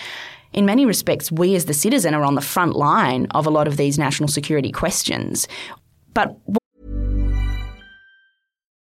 in 0.52 0.66
many 0.66 0.86
respects, 0.86 1.30
we 1.30 1.54
as 1.54 1.66
the 1.66 1.74
citizen 1.74 2.14
are 2.14 2.24
on 2.24 2.34
the 2.34 2.40
front 2.40 2.74
line 2.76 3.26
of 3.32 3.46
a 3.46 3.50
lot 3.50 3.68
of 3.68 3.76
these 3.76 3.98
national 3.98 4.28
security 4.28 4.72
questions. 4.72 5.48
But 6.14 6.36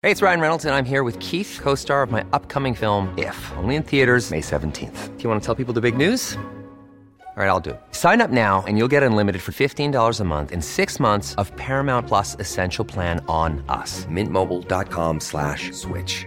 Hey, 0.03 0.11
it's 0.11 0.23
Ryan 0.23 0.41
Reynolds, 0.41 0.65
and 0.65 0.75
I'm 0.75 0.87
here 0.87 1.03
with 1.03 1.19
Keith, 1.19 1.59
co 1.61 1.75
star 1.75 2.03
of 2.03 2.11
my 2.11 2.25
upcoming 2.33 2.75
film, 2.75 3.13
If, 3.19 3.37
only 3.59 3.75
in 3.75 3.83
theaters, 3.83 4.31
May 4.31 4.41
17th. 4.41 5.17
Do 5.19 5.23
you 5.23 5.29
want 5.29 5.43
to 5.43 5.47
tell 5.47 5.55
people 5.55 5.75
the 5.75 5.83
big 5.83 5.97
news? 5.97 6.39
All 7.37 7.47
right, 7.47 7.49
I'll 7.49 7.61
do 7.61 7.71
it. 7.71 7.81
Sign 7.93 8.21
up 8.21 8.31
now 8.31 8.65
and 8.67 8.77
you'll 8.77 8.89
get 8.89 9.03
unlimited 9.03 9.41
for 9.41 9.53
$15 9.53 10.21
a 10.21 10.25
month 10.25 10.53
in 10.53 10.61
six 10.61 11.01
months 11.01 11.35
of 11.37 11.55
Paramount 11.57 12.07
Plus 12.07 12.35
Essential 12.39 12.85
Plan 12.85 13.25
on 13.29 13.65
us. 13.69 14.05
Mintmobile.com 14.07 15.21
slash 15.21 15.71
switch. 15.73 16.27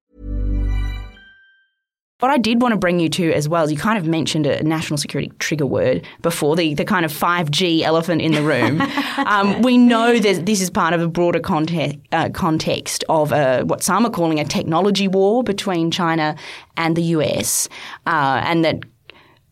What 2.21 2.29
I 2.29 2.37
did 2.37 2.61
want 2.61 2.73
to 2.73 2.77
bring 2.77 2.99
you 2.99 3.09
to 3.09 3.33
as 3.33 3.49
well 3.49 3.63
is 3.63 3.71
you 3.71 3.77
kind 3.77 3.97
of 3.97 4.05
mentioned 4.05 4.45
a 4.45 4.61
national 4.61 4.99
security 4.99 5.31
trigger 5.39 5.65
word 5.65 6.05
before, 6.21 6.55
the, 6.55 6.75
the 6.75 6.85
kind 6.85 7.03
of 7.03 7.11
5G 7.11 7.81
elephant 7.81 8.21
in 8.21 8.33
the 8.33 8.43
room. 8.43 8.79
um, 9.25 9.63
we 9.63 9.75
know 9.75 10.19
that 10.19 10.45
this 10.45 10.61
is 10.61 10.69
part 10.69 10.93
of 10.93 11.01
a 11.01 11.07
broader 11.07 11.39
context, 11.39 11.97
uh, 12.11 12.29
context 12.29 13.03
of 13.09 13.31
a, 13.31 13.63
what 13.63 13.81
some 13.81 14.05
are 14.05 14.11
calling 14.11 14.39
a 14.39 14.45
technology 14.45 15.07
war 15.07 15.43
between 15.43 15.89
China 15.89 16.35
and 16.77 16.95
the 16.95 17.01
US, 17.01 17.67
uh, 18.05 18.39
and 18.45 18.63
that 18.63 18.81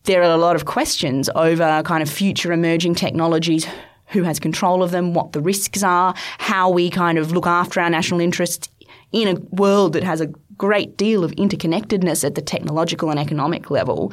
there 0.04 0.22
are 0.22 0.30
a 0.30 0.36
lot 0.36 0.54
of 0.54 0.64
questions 0.64 1.28
over 1.34 1.82
kind 1.82 2.04
of 2.04 2.08
future 2.08 2.52
emerging 2.52 2.94
technologies 2.94 3.66
who 4.06 4.22
has 4.22 4.38
control 4.38 4.84
of 4.84 4.92
them, 4.92 5.12
what 5.12 5.32
the 5.32 5.40
risks 5.40 5.82
are, 5.82 6.14
how 6.38 6.70
we 6.70 6.88
kind 6.88 7.18
of 7.18 7.32
look 7.32 7.48
after 7.48 7.80
our 7.80 7.90
national 7.90 8.20
interests 8.20 8.68
in 9.10 9.36
a 9.36 9.40
world 9.56 9.92
that 9.94 10.04
has 10.04 10.20
a 10.20 10.32
great 10.60 10.98
deal 10.98 11.24
of 11.24 11.30
interconnectedness 11.32 12.22
at 12.22 12.34
the 12.34 12.42
technological 12.42 13.10
and 13.10 13.18
economic 13.18 13.70
level. 13.70 14.12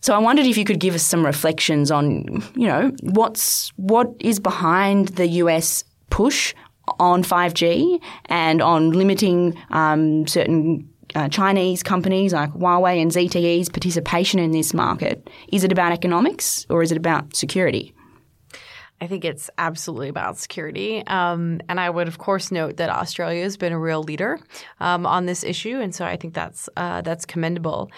So 0.00 0.14
I 0.14 0.18
wondered 0.18 0.46
if 0.46 0.56
you 0.56 0.64
could 0.64 0.78
give 0.78 0.94
us 0.94 1.02
some 1.02 1.26
reflections 1.26 1.90
on, 1.90 2.44
you 2.54 2.68
know, 2.68 2.92
what's 3.02 3.70
what 3.76 4.14
is 4.20 4.38
behind 4.38 5.08
the 5.20 5.26
US 5.42 5.82
push 6.10 6.54
on 7.00 7.24
5G 7.24 8.00
and 8.26 8.62
on 8.62 8.92
limiting 8.92 9.58
um, 9.70 10.26
certain 10.28 10.88
uh, 11.16 11.28
Chinese 11.28 11.82
companies 11.82 12.32
like 12.32 12.52
Huawei 12.52 13.02
and 13.02 13.10
ZTE's 13.10 13.68
participation 13.68 14.38
in 14.38 14.52
this 14.52 14.72
market. 14.72 15.28
Is 15.52 15.64
it 15.64 15.72
about 15.72 15.90
economics 15.90 16.66
or 16.70 16.82
is 16.82 16.92
it 16.92 16.96
about 16.96 17.34
security? 17.34 17.92
I 19.00 19.06
think 19.06 19.24
it's 19.24 19.48
absolutely 19.58 20.08
about 20.08 20.38
security. 20.38 21.06
Um, 21.06 21.60
and 21.68 21.78
I 21.78 21.88
would, 21.88 22.08
of 22.08 22.18
course, 22.18 22.50
note 22.50 22.78
that 22.78 22.90
Australia 22.90 23.42
has 23.44 23.56
been 23.56 23.72
a 23.72 23.78
real 23.78 24.02
leader 24.02 24.40
um, 24.80 25.06
on 25.06 25.26
this 25.26 25.44
issue. 25.44 25.78
And 25.78 25.94
so 25.94 26.04
I 26.04 26.16
think 26.16 26.34
that's, 26.34 26.68
uh, 26.76 27.02
that's 27.02 27.24
commendable. 27.24 27.90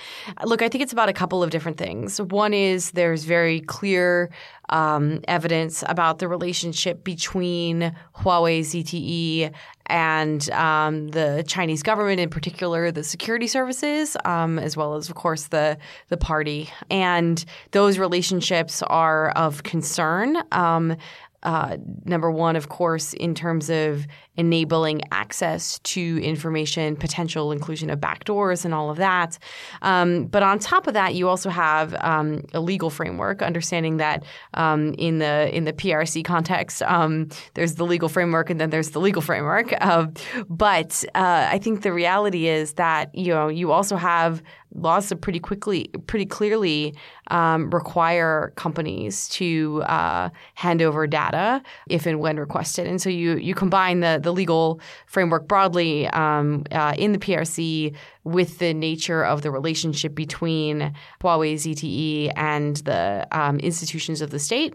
Look, 0.44 0.60
I 0.60 0.68
think 0.68 0.82
it's 0.82 0.92
about 0.92 1.08
a 1.08 1.14
couple 1.14 1.42
of 1.42 1.50
different 1.50 1.78
things. 1.78 2.20
One 2.20 2.52
is 2.52 2.90
there's 2.90 3.24
very 3.24 3.60
clear 3.60 4.30
um, 4.70 5.20
evidence 5.28 5.84
about 5.86 6.18
the 6.18 6.28
relationship 6.28 7.04
between 7.04 7.94
Huawei 8.16 8.60
ZTE 8.60 9.52
and 9.86 10.50
um, 10.50 11.08
the 11.08 11.44
Chinese 11.46 11.82
government, 11.82 12.20
in 12.20 12.30
particular, 12.30 12.90
the 12.90 13.02
security 13.02 13.46
services, 13.46 14.16
um, 14.24 14.58
as 14.58 14.76
well 14.76 14.94
as, 14.94 15.08
of 15.08 15.14
course, 15.16 15.48
the 15.48 15.76
the 16.08 16.16
party. 16.16 16.70
And 16.90 17.44
those 17.72 17.98
relationships 17.98 18.82
are 18.82 19.30
of 19.30 19.62
concern. 19.64 20.36
Um, 20.52 20.96
uh, 21.42 21.78
number 22.04 22.30
one, 22.30 22.54
of 22.54 22.68
course, 22.68 23.14
in 23.14 23.34
terms 23.34 23.70
of 23.70 24.06
enabling 24.40 25.02
access 25.12 25.78
to 25.80 26.18
information, 26.22 26.96
potential 26.96 27.52
inclusion 27.52 27.90
of 27.90 28.00
backdoors, 28.00 28.64
and 28.64 28.72
all 28.72 28.88
of 28.90 28.96
that. 28.96 29.38
Um, 29.82 30.24
but 30.24 30.42
on 30.42 30.58
top 30.58 30.86
of 30.86 30.94
that, 30.94 31.14
you 31.14 31.28
also 31.28 31.50
have 31.50 31.94
um, 32.00 32.42
a 32.54 32.60
legal 32.60 32.88
framework, 32.88 33.42
understanding 33.42 33.98
that 33.98 34.24
um, 34.54 34.94
in 34.94 35.18
the 35.18 35.54
in 35.54 35.64
the 35.64 35.74
PRC 35.74 36.24
context, 36.24 36.82
um, 36.84 37.28
there's 37.52 37.74
the 37.74 37.84
legal 37.84 38.08
framework, 38.08 38.48
and 38.48 38.58
then 38.58 38.70
there's 38.70 38.90
the 38.90 39.00
legal 39.00 39.22
framework. 39.22 39.74
Uh, 39.90 40.06
but 40.48 41.04
uh, 41.14 41.48
I 41.50 41.58
think 41.58 41.82
the 41.82 41.92
reality 41.92 42.46
is 42.46 42.74
that 42.74 43.12
you 43.12 43.32
know 43.34 43.48
you 43.48 43.72
also 43.72 43.96
have 43.96 44.40
laws 44.74 45.08
that 45.08 45.16
pretty 45.16 45.40
quickly, 45.40 45.88
pretty 46.06 46.26
clearly 46.26 46.94
um, 47.30 47.70
require 47.70 48.52
companies 48.56 49.28
to 49.30 49.82
uh, 49.82 50.30
hand 50.54 50.82
over 50.82 51.06
data 51.06 51.62
if 51.88 52.06
and 52.06 52.20
when 52.20 52.38
requested. 52.38 52.86
And 52.86 53.00
so 53.00 53.08
you 53.08 53.36
you 53.36 53.54
combine 53.54 54.00
the 54.00 54.20
the 54.22 54.29
legal 54.32 54.80
framework 55.06 55.48
broadly 55.48 56.06
um, 56.08 56.64
uh, 56.72 56.94
in 56.98 57.12
the 57.12 57.18
PRC 57.18 57.94
with 58.24 58.58
the 58.58 58.74
nature 58.74 59.24
of 59.24 59.42
the 59.42 59.50
relationship 59.50 60.14
between 60.14 60.94
Huawei 61.22 61.54
ZTE 61.54 62.32
and 62.36 62.76
the 62.78 63.26
um, 63.32 63.58
institutions 63.60 64.20
of 64.20 64.30
the 64.30 64.38
state 64.38 64.74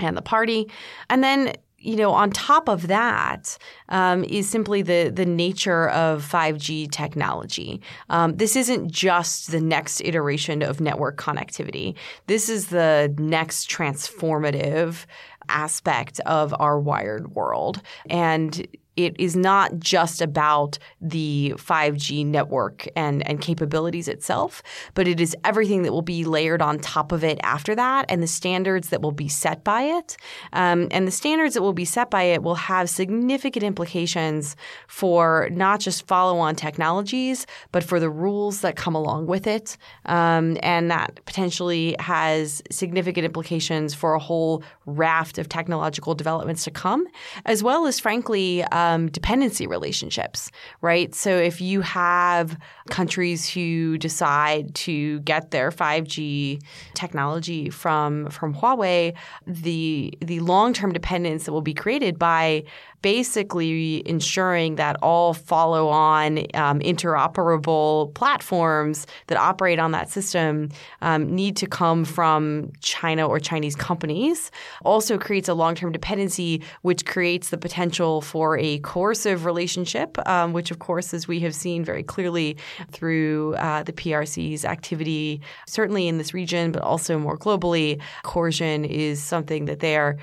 and 0.00 0.16
the 0.16 0.22
party, 0.22 0.70
and 1.10 1.24
then 1.24 1.52
you 1.80 1.94
know, 1.94 2.10
on 2.10 2.30
top 2.30 2.68
of 2.68 2.88
that 2.88 3.56
um, 3.88 4.24
is 4.24 4.48
simply 4.48 4.82
the 4.82 5.10
the 5.14 5.24
nature 5.24 5.88
of 5.90 6.28
5G 6.28 6.90
technology. 6.90 7.80
Um, 8.10 8.36
this 8.36 8.56
isn't 8.56 8.90
just 8.90 9.52
the 9.52 9.60
next 9.60 10.00
iteration 10.00 10.62
of 10.62 10.80
network 10.80 11.16
connectivity. 11.16 11.94
This 12.26 12.48
is 12.48 12.68
the 12.68 13.14
next 13.18 13.70
transformative 13.70 15.06
aspect 15.48 16.20
of 16.20 16.54
our 16.58 16.78
wired 16.78 17.34
world, 17.34 17.82
and 18.08 18.66
it 18.98 19.14
is 19.16 19.36
not 19.36 19.78
just 19.78 20.20
about 20.20 20.76
the 21.00 21.54
5G 21.56 22.26
network 22.26 22.88
and, 22.96 23.24
and 23.28 23.40
capabilities 23.40 24.08
itself, 24.08 24.60
but 24.94 25.06
it 25.06 25.20
is 25.20 25.36
everything 25.44 25.84
that 25.84 25.92
will 25.92 26.02
be 26.02 26.24
layered 26.24 26.60
on 26.60 26.80
top 26.80 27.12
of 27.12 27.22
it 27.22 27.38
after 27.44 27.76
that 27.76 28.06
and 28.08 28.20
the 28.20 28.26
standards 28.26 28.88
that 28.88 29.00
will 29.00 29.12
be 29.12 29.28
set 29.28 29.62
by 29.62 29.82
it. 29.82 30.16
Um, 30.52 30.88
and 30.90 31.06
the 31.06 31.12
standards 31.12 31.54
that 31.54 31.62
will 31.62 31.72
be 31.72 31.84
set 31.84 32.10
by 32.10 32.24
it 32.24 32.42
will 32.42 32.56
have 32.56 32.90
significant 32.90 33.62
implications 33.62 34.56
for 34.88 35.48
not 35.52 35.78
just 35.78 36.04
follow 36.08 36.38
on 36.38 36.56
technologies, 36.56 37.46
but 37.70 37.84
for 37.84 38.00
the 38.00 38.10
rules 38.10 38.62
that 38.62 38.74
come 38.74 38.96
along 38.96 39.26
with 39.26 39.46
it. 39.46 39.76
Um, 40.06 40.58
and 40.60 40.90
that 40.90 41.24
potentially 41.24 41.94
has 42.00 42.64
significant 42.72 43.24
implications 43.24 43.94
for 43.94 44.14
a 44.14 44.18
whole 44.18 44.64
raft 44.86 45.37
of 45.38 45.48
technological 45.48 46.14
developments 46.14 46.64
to 46.64 46.70
come, 46.70 47.06
as 47.44 47.62
well 47.62 47.86
as, 47.86 47.98
frankly, 47.98 48.62
um, 48.64 49.08
dependency 49.08 49.66
relationships, 49.66 50.50
right? 50.80 51.14
So 51.14 51.30
if 51.30 51.60
you 51.60 51.80
have 51.82 52.58
countries 52.90 53.48
who 53.48 53.98
decide 53.98 54.74
to 54.76 55.20
get 55.20 55.50
their 55.50 55.70
5G 55.70 56.62
technology 56.94 57.70
from 57.70 58.28
from 58.30 58.54
Huawei, 58.54 59.14
the 59.46 60.12
the 60.20 60.40
long 60.40 60.72
term 60.72 60.92
dependence 60.92 61.44
that 61.44 61.52
will 61.52 61.62
be 61.62 61.74
created 61.74 62.18
by 62.18 62.64
basically 63.02 64.06
ensuring 64.08 64.74
that 64.76 64.96
all 65.02 65.32
follow 65.32 65.88
on 65.88 66.38
um, 66.54 66.80
interoperable 66.80 68.12
platforms 68.14 69.06
that 69.28 69.38
operate 69.38 69.78
on 69.78 69.92
that 69.92 70.10
system 70.10 70.68
um, 71.00 71.32
need 71.34 71.56
to 71.56 71.66
come 71.66 72.04
from 72.04 72.72
China 72.80 73.26
or 73.28 73.38
Chinese 73.38 73.76
companies 73.76 74.50
also 74.84 75.16
creates 75.28 75.46
a 75.50 75.52
long 75.52 75.74
term 75.74 75.92
dependency, 75.92 76.62
which 76.80 77.04
creates 77.04 77.50
the 77.50 77.58
potential 77.58 78.22
for 78.22 78.56
a 78.56 78.78
coercive 78.78 79.44
relationship, 79.44 80.16
um, 80.26 80.54
which, 80.54 80.70
of 80.70 80.78
course, 80.78 81.12
as 81.12 81.28
we 81.28 81.40
have 81.40 81.54
seen 81.54 81.84
very 81.84 82.02
clearly 82.02 82.56
through 82.92 83.54
uh, 83.56 83.82
the 83.82 83.92
PRC's 83.92 84.64
activity, 84.64 85.42
certainly 85.66 86.08
in 86.08 86.16
this 86.16 86.32
region, 86.32 86.72
but 86.72 86.80
also 86.80 87.18
more 87.18 87.36
globally, 87.36 88.00
coercion 88.22 88.86
is 88.86 89.22
something 89.22 89.66
that 89.66 89.80
they 89.80 89.98
are 89.98 90.16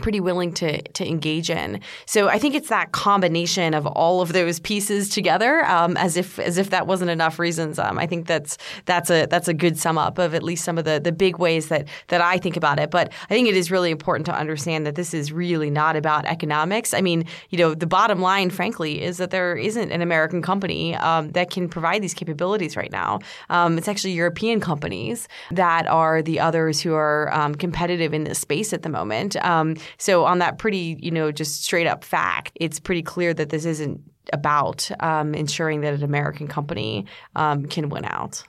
pretty 0.00 0.20
willing 0.20 0.52
to 0.54 0.80
to 0.82 1.06
engage 1.06 1.50
in. 1.50 1.80
So 2.06 2.28
I 2.28 2.38
think 2.38 2.54
it's 2.54 2.70
that 2.70 2.92
combination 2.92 3.74
of 3.74 3.86
all 3.86 4.22
of 4.22 4.32
those 4.32 4.58
pieces 4.58 5.10
together, 5.10 5.66
um, 5.66 5.98
as 5.98 6.16
if 6.16 6.38
as 6.38 6.56
if 6.56 6.70
that 6.70 6.86
wasn't 6.86 7.10
enough 7.10 7.38
reasons. 7.38 7.78
Um, 7.78 7.98
I 7.98 8.06
think 8.06 8.26
that's 8.26 8.56
that's 8.86 9.10
a 9.10 9.26
that's 9.26 9.48
a 9.48 9.54
good 9.54 9.78
sum 9.78 9.98
up 9.98 10.18
of 10.18 10.34
at 10.34 10.42
least 10.42 10.64
some 10.64 10.78
of 10.78 10.84
the 10.84 10.98
the 10.98 11.12
big 11.12 11.38
ways 11.38 11.68
that 11.68 11.88
that 12.08 12.22
I 12.22 12.38
think 12.38 12.56
about 12.56 12.78
it. 12.78 12.90
But 12.90 13.12
I 13.24 13.34
think 13.34 13.48
it 13.48 13.56
is 13.56 13.70
really 13.70 13.90
important 13.90 14.24
to 14.26 14.34
understand 14.34 14.86
that 14.86 14.94
this 14.94 15.12
is 15.12 15.30
really 15.30 15.68
not 15.68 15.94
about 15.94 16.24
economics. 16.24 16.94
I 16.94 17.02
mean, 17.02 17.26
you 17.50 17.58
know, 17.58 17.74
the 17.74 17.86
bottom 17.86 18.20
line, 18.20 18.48
frankly, 18.48 19.02
is 19.02 19.18
that 19.18 19.30
there 19.30 19.56
isn't 19.56 19.92
an 19.92 20.00
American 20.00 20.40
company 20.40 20.94
um, 20.96 21.30
that 21.32 21.50
can 21.50 21.68
provide 21.68 22.02
these 22.02 22.14
capabilities 22.14 22.78
right 22.78 22.92
now. 22.92 23.18
Um, 23.50 23.76
it's 23.76 23.88
actually 23.88 24.12
European 24.12 24.58
companies 24.58 25.28
that 25.50 25.86
are 25.86 26.22
the 26.22 26.40
others 26.40 26.80
who 26.80 26.94
are 26.94 27.32
um, 27.34 27.54
competitive 27.54 28.14
in 28.14 28.24
this 28.24 28.38
space 28.38 28.72
at 28.72 28.82
the 28.82 28.88
moment. 28.88 29.36
So 29.98 30.24
on 30.24 30.38
that 30.38 30.58
pretty, 30.58 30.98
you 31.00 31.10
know, 31.10 31.32
just 31.32 31.64
straight 31.64 31.86
up 31.86 32.04
fact, 32.04 32.52
it's 32.56 32.80
pretty 32.80 33.02
clear 33.02 33.34
that 33.34 33.50
this 33.50 33.64
isn't 33.64 34.00
about 34.32 34.90
um, 35.00 35.34
ensuring 35.34 35.80
that 35.80 35.94
an 35.94 36.04
American 36.04 36.46
company 36.46 37.06
um, 37.34 37.66
can 37.66 37.88
win 37.88 38.04
out. 38.04 38.42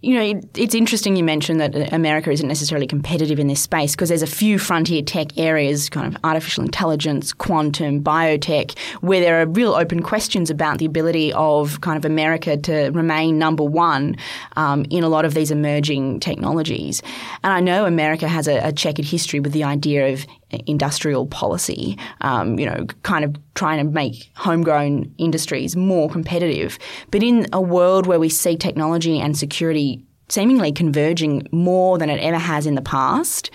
You 0.00 0.14
know, 0.14 0.40
it's 0.54 0.76
interesting 0.76 1.16
you 1.16 1.24
mentioned 1.24 1.60
that 1.60 1.92
America 1.92 2.30
isn't 2.30 2.46
necessarily 2.46 2.86
competitive 2.86 3.40
in 3.40 3.48
this 3.48 3.60
space 3.60 3.96
because 3.96 4.08
there's 4.08 4.22
a 4.22 4.28
few 4.28 4.56
frontier 4.56 5.02
tech 5.02 5.36
areas, 5.36 5.88
kind 5.88 6.06
of 6.06 6.20
artificial 6.22 6.62
intelligence, 6.62 7.32
quantum, 7.32 8.00
biotech, 8.00 8.78
where 9.00 9.20
there 9.20 9.42
are 9.42 9.46
real 9.46 9.74
open 9.74 10.00
questions 10.00 10.50
about 10.50 10.78
the 10.78 10.86
ability 10.86 11.32
of 11.32 11.80
kind 11.80 11.96
of 11.96 12.04
America 12.04 12.56
to 12.56 12.90
remain 12.90 13.38
number 13.38 13.64
one 13.64 14.16
um, 14.54 14.84
in 14.88 15.02
a 15.02 15.08
lot 15.08 15.24
of 15.24 15.34
these 15.34 15.50
emerging 15.50 16.20
technologies. 16.20 17.02
And 17.42 17.52
I 17.52 17.58
know 17.58 17.84
America 17.84 18.28
has 18.28 18.46
a, 18.46 18.58
a 18.58 18.72
checkered 18.72 19.04
history 19.04 19.40
with 19.40 19.52
the 19.52 19.64
idea 19.64 20.12
of 20.12 20.24
industrial 20.66 21.26
policy, 21.26 21.98
um, 22.20 22.58
you 22.58 22.66
know, 22.66 22.86
kind 23.02 23.24
of 23.24 23.36
trying 23.54 23.84
to 23.84 23.92
make 23.92 24.30
homegrown 24.34 25.12
industries 25.18 25.76
more 25.76 26.08
competitive. 26.08 26.78
But 27.10 27.22
in 27.22 27.46
a 27.52 27.60
world 27.60 28.06
where 28.06 28.20
we 28.20 28.28
see 28.28 28.56
technology 28.56 29.20
and 29.20 29.36
security 29.36 30.02
seemingly 30.28 30.72
converging 30.72 31.46
more 31.52 31.98
than 31.98 32.10
it 32.10 32.20
ever 32.20 32.38
has 32.38 32.66
in 32.66 32.74
the 32.74 32.82
past, 32.82 33.50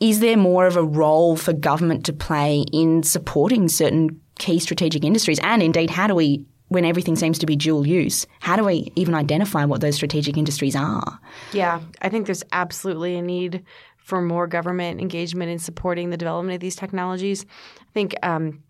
is 0.00 0.20
there 0.20 0.36
more 0.36 0.66
of 0.66 0.76
a 0.76 0.82
role 0.82 1.36
for 1.36 1.52
government 1.52 2.04
to 2.06 2.12
play 2.12 2.64
in 2.72 3.02
supporting 3.02 3.68
certain 3.68 4.20
key 4.38 4.58
strategic 4.58 5.04
industries? 5.04 5.38
And 5.40 5.62
indeed, 5.62 5.90
how 5.90 6.06
do 6.06 6.14
we 6.14 6.44
when 6.68 6.84
everything 6.84 7.14
seems 7.14 7.38
to 7.38 7.46
be 7.46 7.54
dual 7.54 7.86
use, 7.86 8.26
how 8.40 8.56
do 8.56 8.64
we 8.64 8.90
even 8.96 9.14
identify 9.14 9.64
what 9.64 9.80
those 9.80 9.94
strategic 9.94 10.36
industries 10.36 10.74
are? 10.74 11.20
Yeah, 11.52 11.80
I 12.02 12.08
think 12.08 12.26
there's 12.26 12.42
absolutely 12.52 13.16
a 13.16 13.22
need 13.22 13.62
for 14.04 14.20
more 14.20 14.46
government 14.46 15.00
engagement 15.00 15.50
in 15.50 15.58
supporting 15.58 16.10
the 16.10 16.16
development 16.16 16.54
of 16.54 16.60
these 16.60 16.76
technologies. 16.76 17.44
I 17.80 17.92
think 17.92 18.14
um, 18.22 18.62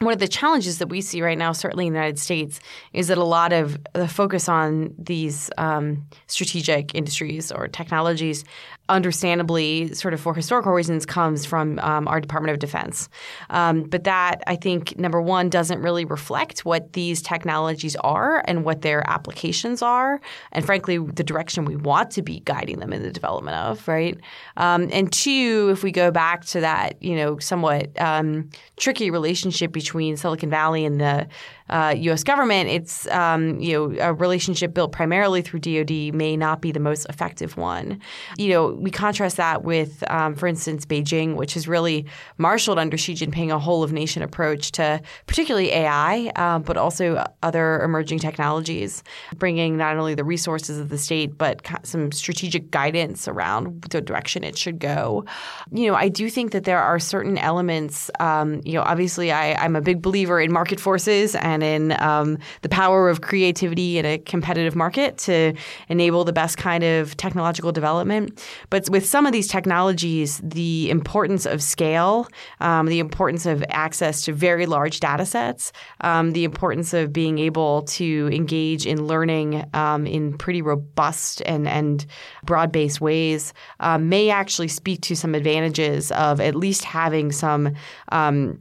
one 0.00 0.12
of 0.12 0.20
the 0.20 0.28
challenges 0.28 0.78
that 0.78 0.88
we 0.88 1.00
see 1.00 1.22
right 1.22 1.36
now, 1.36 1.52
certainly 1.52 1.86
in 1.86 1.92
the 1.92 1.98
United 1.98 2.18
States, 2.18 2.60
is 2.92 3.08
that 3.08 3.18
a 3.18 3.24
lot 3.24 3.52
of 3.52 3.78
the 3.94 4.06
focus 4.06 4.48
on 4.48 4.94
these 4.98 5.50
um, 5.58 6.06
strategic 6.26 6.94
industries 6.94 7.50
or 7.50 7.66
technologies 7.66 8.44
understandably, 8.88 9.92
sort 9.94 10.14
of 10.14 10.20
for 10.20 10.34
historical 10.34 10.72
reasons, 10.72 11.04
comes 11.06 11.44
from 11.44 11.78
um, 11.80 12.06
our 12.08 12.20
Department 12.20 12.52
of 12.52 12.58
Defense. 12.58 13.08
Um, 13.50 13.84
but 13.84 14.04
that, 14.04 14.42
I 14.46 14.56
think, 14.56 14.98
number 14.98 15.20
one, 15.20 15.48
doesn't 15.50 15.80
really 15.80 16.04
reflect 16.04 16.64
what 16.64 16.92
these 16.92 17.22
technologies 17.22 17.96
are 17.96 18.42
and 18.46 18.64
what 18.64 18.82
their 18.82 19.08
applications 19.08 19.82
are, 19.82 20.20
and 20.52 20.64
frankly, 20.64 20.98
the 20.98 21.24
direction 21.24 21.64
we 21.64 21.76
want 21.76 22.10
to 22.12 22.22
be 22.22 22.40
guiding 22.40 22.78
them 22.78 22.92
in 22.92 23.02
the 23.02 23.10
development 23.10 23.56
of, 23.56 23.86
right? 23.88 24.18
Um, 24.56 24.88
and 24.92 25.12
two, 25.12 25.70
if 25.72 25.82
we 25.82 25.90
go 25.90 26.10
back 26.10 26.44
to 26.46 26.60
that, 26.60 27.02
you 27.02 27.16
know, 27.16 27.38
somewhat 27.38 27.90
um, 28.00 28.50
tricky 28.76 29.10
relationship 29.10 29.72
between 29.72 30.16
Silicon 30.16 30.50
Valley 30.50 30.84
and 30.84 31.00
the 31.00 31.26
uh, 31.68 31.94
U.S. 31.96 32.22
government, 32.22 32.68
it's 32.68 33.08
um, 33.08 33.58
you 33.60 33.72
know 33.72 34.00
a 34.00 34.14
relationship 34.14 34.72
built 34.72 34.92
primarily 34.92 35.42
through 35.42 35.60
DoD 35.60 36.14
may 36.14 36.36
not 36.36 36.60
be 36.60 36.70
the 36.70 36.80
most 36.80 37.06
effective 37.08 37.56
one. 37.56 38.00
You 38.38 38.50
know, 38.50 38.75
we 38.78 38.90
contrast 38.90 39.36
that 39.38 39.64
with, 39.64 40.08
um, 40.10 40.34
for 40.36 40.46
instance, 40.46 40.86
Beijing, 40.86 41.34
which 41.34 41.54
has 41.54 41.66
really 41.66 42.06
marshaled 42.38 42.78
under 42.78 42.96
Xi 42.96 43.14
Jinping 43.14 43.50
a 43.50 43.58
whole 43.58 43.82
of 43.82 43.92
nation 43.92 44.22
approach 44.22 44.70
to 44.72 45.00
particularly 45.26 45.72
AI, 45.72 46.30
um, 46.36 46.62
but 46.62 46.76
also 46.76 47.24
other 47.42 47.82
emerging 47.82 48.20
technologies, 48.20 49.02
bringing 49.36 49.76
not 49.76 49.96
only 49.96 50.14
the 50.14 50.24
resources 50.24 50.78
of 50.78 50.88
the 50.88 50.98
state 50.98 51.36
but 51.36 51.66
some 51.82 52.12
strategic 52.12 52.70
guidance 52.70 53.26
around 53.26 53.82
the 53.90 54.00
direction 54.00 54.44
it 54.44 54.56
should 54.56 54.78
go. 54.78 55.24
You 55.72 55.88
know, 55.88 55.96
I 55.96 56.08
do 56.08 56.30
think 56.30 56.52
that 56.52 56.64
there 56.64 56.80
are 56.80 57.00
certain 57.00 57.38
elements. 57.38 58.08
Um, 58.20 58.60
you 58.64 58.74
know, 58.74 58.82
obviously, 58.82 59.32
I, 59.32 59.54
I'm 59.54 59.74
a 59.74 59.80
big 59.80 60.00
believer 60.00 60.40
in 60.40 60.52
market 60.52 60.78
forces 60.78 61.34
and 61.34 61.56
and 61.62 61.92
in 61.92 62.02
um, 62.02 62.38
the 62.62 62.68
power 62.68 63.08
of 63.08 63.22
creativity 63.22 63.98
in 63.98 64.04
a 64.04 64.18
competitive 64.18 64.76
market 64.76 65.16
to 65.16 65.54
enable 65.88 66.24
the 66.24 66.32
best 66.32 66.58
kind 66.58 66.84
of 66.84 67.16
technological 67.16 67.72
development. 67.72 68.42
But 68.70 68.88
with 68.90 69.06
some 69.06 69.26
of 69.26 69.32
these 69.32 69.48
technologies, 69.48 70.40
the 70.42 70.90
importance 70.90 71.46
of 71.46 71.62
scale, 71.62 72.28
um, 72.60 72.86
the 72.86 72.98
importance 72.98 73.46
of 73.46 73.64
access 73.68 74.22
to 74.22 74.32
very 74.32 74.66
large 74.66 75.00
data 75.00 75.26
sets, 75.26 75.72
um, 76.00 76.32
the 76.32 76.44
importance 76.44 76.92
of 76.94 77.12
being 77.12 77.38
able 77.38 77.82
to 77.82 78.28
engage 78.32 78.86
in 78.86 79.06
learning 79.06 79.64
um, 79.74 80.06
in 80.06 80.36
pretty 80.36 80.62
robust 80.62 81.42
and, 81.46 81.68
and 81.68 82.06
broad 82.44 82.72
based 82.72 83.00
ways 83.00 83.52
um, 83.80 84.08
may 84.08 84.30
actually 84.30 84.68
speak 84.68 85.00
to 85.02 85.16
some 85.16 85.34
advantages 85.34 86.10
of 86.12 86.40
at 86.40 86.54
least 86.54 86.84
having 86.84 87.32
some 87.32 87.74
um, 88.12 88.60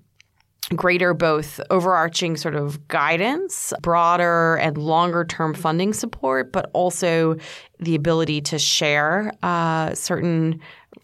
greater 0.69 1.13
both 1.13 1.59
overarching 1.69 2.37
sort 2.37 2.55
of 2.55 2.87
guidance, 2.87 3.73
broader 3.81 4.55
and 4.55 4.77
longer 4.77 5.25
term 5.25 5.53
funding 5.53 5.93
support, 5.93 6.51
but 6.51 6.69
also 6.73 7.35
the 7.79 7.95
ability 7.95 8.41
to 8.41 8.57
share 8.57 9.31
uh, 9.43 9.93
certain 9.93 10.59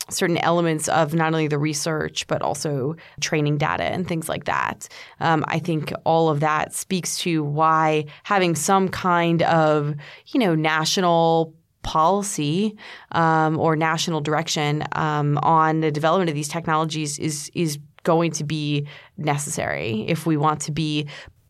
certain 0.10 0.38
elements 0.40 0.88
of 0.90 1.14
not 1.14 1.34
only 1.34 1.48
the 1.48 1.60
research 1.60 2.26
but 2.28 2.42
also 2.42 2.96
training 3.20 3.58
data 3.58 3.84
and 3.84 4.08
things 4.08 4.28
like 4.28 4.46
that. 4.46 4.88
Um, 5.20 5.44
I 5.48 5.60
think 5.60 5.94
all 6.06 6.30
of 6.30 6.40
that 6.40 6.74
speaks 6.74 7.18
to 7.20 7.44
why 7.44 8.06
having 8.24 8.56
some 8.56 8.90
kind 8.90 9.44
of 9.44 9.96
you 10.28 10.40
know 10.40 10.56
national 10.56 11.54
policy 11.84 12.78
um, 13.12 13.60
or 13.60 13.76
national 13.76 14.22
direction 14.22 14.84
um, 14.94 15.38
on 15.40 15.82
the 15.82 15.92
development 15.92 16.30
of 16.30 16.36
these 16.36 16.48
technologies 16.48 17.20
is 17.20 17.52
is 17.54 17.80
going 18.04 18.32
to 18.32 18.44
be 18.44 18.88
necessary 19.18 20.06
if 20.08 20.26
we 20.26 20.38
want 20.38 20.62
to 20.62 20.72
be 20.72 21.08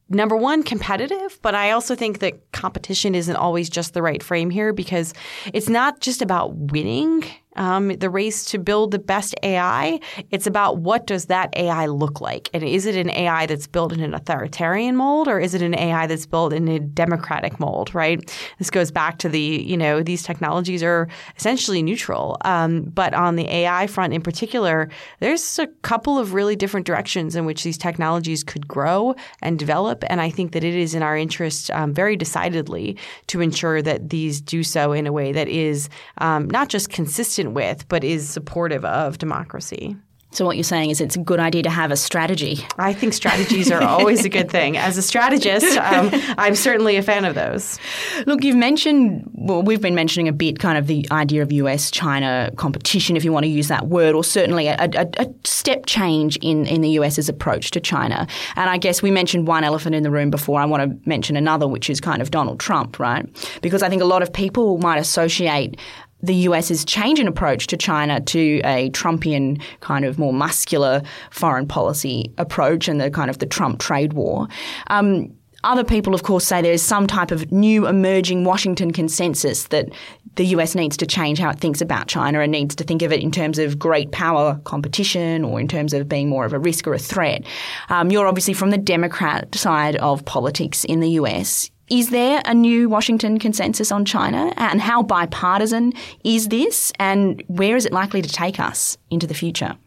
number 0.10 0.36
one, 0.36 0.62
competitive, 0.62 1.40
but 1.42 1.56
I 1.56 1.72
also 1.72 1.96
think 1.96 2.20
that 2.20 2.52
competition 2.52 3.16
isn't 3.16 3.36
always 3.36 3.70
just 3.70 3.94
the 3.94 4.02
right 4.02 4.22
frame 4.22 4.50
here 4.50 4.74
because 4.74 5.14
it's 5.54 5.70
not 5.70 6.02
just 6.02 6.22
about 6.22 6.54
winning 6.54 7.24
um, 7.56 7.90
the 7.90 8.10
race 8.10 8.46
to 8.46 8.58
build 8.58 8.92
the 8.92 9.00
best 9.00 9.36
AI. 9.44 10.00
It's 10.30 10.48
about 10.48 10.78
what 10.78 11.08
does 11.08 11.26
that 11.26 11.56
AI 11.56 11.88
look 11.88 12.22
like, 12.22 12.50
and 12.54 12.64
is 12.64 12.86
it 12.86 12.96
an 12.96 13.10
AI 13.10 13.46
that's 13.46 13.68
built 13.68 13.94
in 13.94 14.02
an 14.02 14.14
authoritarian 14.14 14.96
mold, 14.96 15.28
or 15.28 15.40
is 15.40 15.54
it 15.54 15.62
an 15.62 15.76
AI 15.76 16.08
that's 16.08 16.26
built 16.26 16.54
in 16.54 16.68
a 16.68 16.80
democratic 16.80 17.60
mold? 17.60 17.94
Right. 17.94 18.20
This 18.58 18.70
goes 18.70 18.92
back 18.92 19.18
to 19.20 19.30
the 19.30 19.40
you 19.40 19.78
know 19.78 20.02
these 20.02 20.24
technologies 20.24 20.84
are 20.84 21.08
essentially 21.38 21.82
neutral, 21.84 22.38
um, 22.42 22.84
but 22.84 23.14
on 23.14 23.36
the 23.36 23.48
AI 23.54 23.88
front 23.88 24.14
in 24.14 24.22
particular, 24.22 24.90
there's 25.20 25.60
a 25.60 25.68
couple 25.82 26.18
of 26.18 26.34
really 26.34 26.56
different 26.56 26.86
directions 26.86 27.36
in 27.36 27.46
which 27.46 27.64
these 27.64 27.78
technologies 27.78 28.44
could 28.44 28.68
grow 28.68 29.16
and 29.42 29.60
develop, 29.60 30.04
and 30.08 30.22
I 30.22 30.30
think 30.30 30.54
that 30.54 30.64
it 30.64 30.76
is 30.76 30.96
in 30.96 31.04
our 31.04 31.18
interest 31.18 31.70
um, 31.72 31.94
very 31.94 32.16
decidedly 32.16 32.98
to 33.28 33.42
ensure 33.42 33.82
that 33.82 34.10
these 34.10 34.42
do 34.42 34.64
so 34.64 34.92
in 34.94 35.08
a 35.08 35.12
way 35.12 35.32
that 35.32 35.48
is 35.48 35.90
um, 36.20 36.50
not 36.50 36.70
just 36.70 36.90
consistent 36.90 37.41
consistent 37.42 37.54
with, 37.54 37.88
but 37.88 38.04
is 38.04 38.30
supportive 38.30 38.86
of 38.86 39.18
democracy. 39.18 39.96
So 40.34 40.46
what 40.46 40.56
you're 40.56 40.64
saying 40.64 40.92
is 40.92 41.02
it's 41.02 41.18
a 41.18 41.20
good 41.20 41.42
idea 41.42 41.64
to 41.64 41.70
have 41.70 41.92
a 41.92 41.98
strategy. 41.98 42.66
I 42.78 42.94
think 42.94 43.12
strategies 43.12 43.70
are 43.70 43.84
always 43.84 44.24
a 44.24 44.30
good 44.30 44.50
thing. 44.50 44.78
As 44.78 44.98
a 44.98 45.02
strategist, 45.02 45.78
um, 45.78 46.10
I'm 46.38 46.56
certainly 46.56 46.96
a 46.96 47.04
fan 47.04 47.26
of 47.26 47.36
those. 47.36 47.78
Look, 48.26 48.42
you've 48.42 48.56
mentioned, 48.56 49.30
well, 49.34 49.62
we've 49.62 49.82
been 49.82 49.94
mentioning 49.94 50.30
a 50.30 50.32
bit 50.32 50.58
kind 50.58 50.78
of 50.78 50.88
the 50.88 51.06
idea 51.12 51.42
of 51.42 51.52
US-China 51.52 52.50
competition, 52.56 53.18
if 53.18 53.26
you 53.26 53.34
want 53.34 53.44
to 53.44 53.50
use 53.50 53.68
that 53.68 53.88
word, 53.88 54.16
or 54.16 54.24
certainly 54.24 54.68
a, 54.68 54.78
a, 54.80 55.10
a 55.18 55.28
step 55.44 55.86
change 55.86 56.38
in, 56.38 56.66
in 56.66 56.80
the 56.80 56.92
US's 56.92 57.28
approach 57.28 57.72
to 57.72 57.82
China. 57.82 58.26
And 58.56 58.70
I 58.70 58.78
guess 58.78 59.02
we 59.02 59.12
mentioned 59.12 59.48
one 59.48 59.66
elephant 59.66 59.96
in 59.96 60.04
the 60.04 60.12
room 60.12 60.30
before. 60.32 60.62
I 60.62 60.66
want 60.66 60.90
to 60.90 61.10
mention 61.10 61.36
another, 61.36 61.68
which 61.68 61.90
is 61.90 62.00
kind 62.00 62.22
of 62.22 62.32
Donald 62.32 62.62
Trump, 62.62 63.00
right? 63.00 63.28
Because 63.62 63.84
I 63.84 63.90
think 63.90 64.02
a 64.02 64.06
lot 64.06 64.22
of 64.22 64.32
people 64.32 64.78
might 64.78 64.98
associate 64.98 65.78
the 66.24 66.36
US's 66.36 66.86
change 66.86 67.20
in 67.20 67.28
approach 67.28 67.68
to 67.68 67.78
China 67.78 68.22
to 68.22 68.62
a 68.64 68.90
Trumpian 68.92 69.62
kind 69.80 70.06
of 70.06 70.20
more 70.20 70.34
muscular 70.34 71.02
foreign 71.30 71.68
policy 71.68 72.32
approach 72.38 72.88
and 72.88 73.02
the 73.02 73.10
kind 73.10 73.30
of 73.30 73.40
the 73.40 73.46
Trump 73.46 73.80
trade 73.80 74.14
war. 74.14 74.48
Um, 74.88 75.34
other 75.64 75.84
people, 75.84 76.16
of 76.16 76.24
course, 76.24 76.46
say 76.46 76.62
there's 76.62 76.82
some 76.82 77.06
type 77.06 77.32
of 77.32 77.52
new 77.52 77.88
emerging 77.88 78.46
Washington 78.46 78.92
consensus 78.92 79.66
that 79.66 79.90
the 80.36 80.46
US 80.48 80.76
needs 80.76 80.98
to 80.98 81.06
change 81.06 81.40
how 81.40 81.50
it 81.50 81.60
thinks 81.60 81.82
about 81.82 82.08
China 82.08 82.40
and 82.40 82.52
needs 82.52 82.76
to 82.76 82.84
think 82.84 83.02
of 83.02 83.12
it 83.12 83.22
in 83.22 83.32
terms 83.32 83.60
of 83.60 83.78
great 83.78 84.12
power 84.12 84.60
competition 84.64 85.44
or 85.44 85.60
in 85.60 85.68
terms 85.68 85.94
of 85.94 86.08
being 86.08 86.30
more 86.30 86.46
of 86.46 86.54
a 86.54 86.60
risk 86.60 86.88
or 86.88 86.94
a 86.94 87.00
threat. 87.00 87.44
Um, 87.90 88.12
you're 88.12 88.28
obviously 88.28 88.54
from 88.54 88.70
the 88.72 88.78
Democrat 88.78 89.54
side 89.54 89.98
of 89.98 90.26
politics 90.26 90.84
in 90.86 91.00
the 91.00 91.10
US. 91.12 91.70
Is 91.92 92.10
there 92.10 92.42
a 92.46 92.54
new 92.54 92.88
Washington 92.88 93.38
consensus 93.38 93.92
on 93.92 94.06
China? 94.06 94.54
And 94.56 94.80
how 94.80 95.04
bipartisan 95.04 95.92
is 96.24 96.48
this? 96.48 96.94
And 96.98 97.44
where 97.48 97.76
is 97.76 97.86
it 97.86 97.92
likely 97.92 98.22
to 98.22 98.30
take 98.30 98.62
us 98.62 98.98
into 99.10 99.28
the 99.28 99.34
future? 99.34 99.78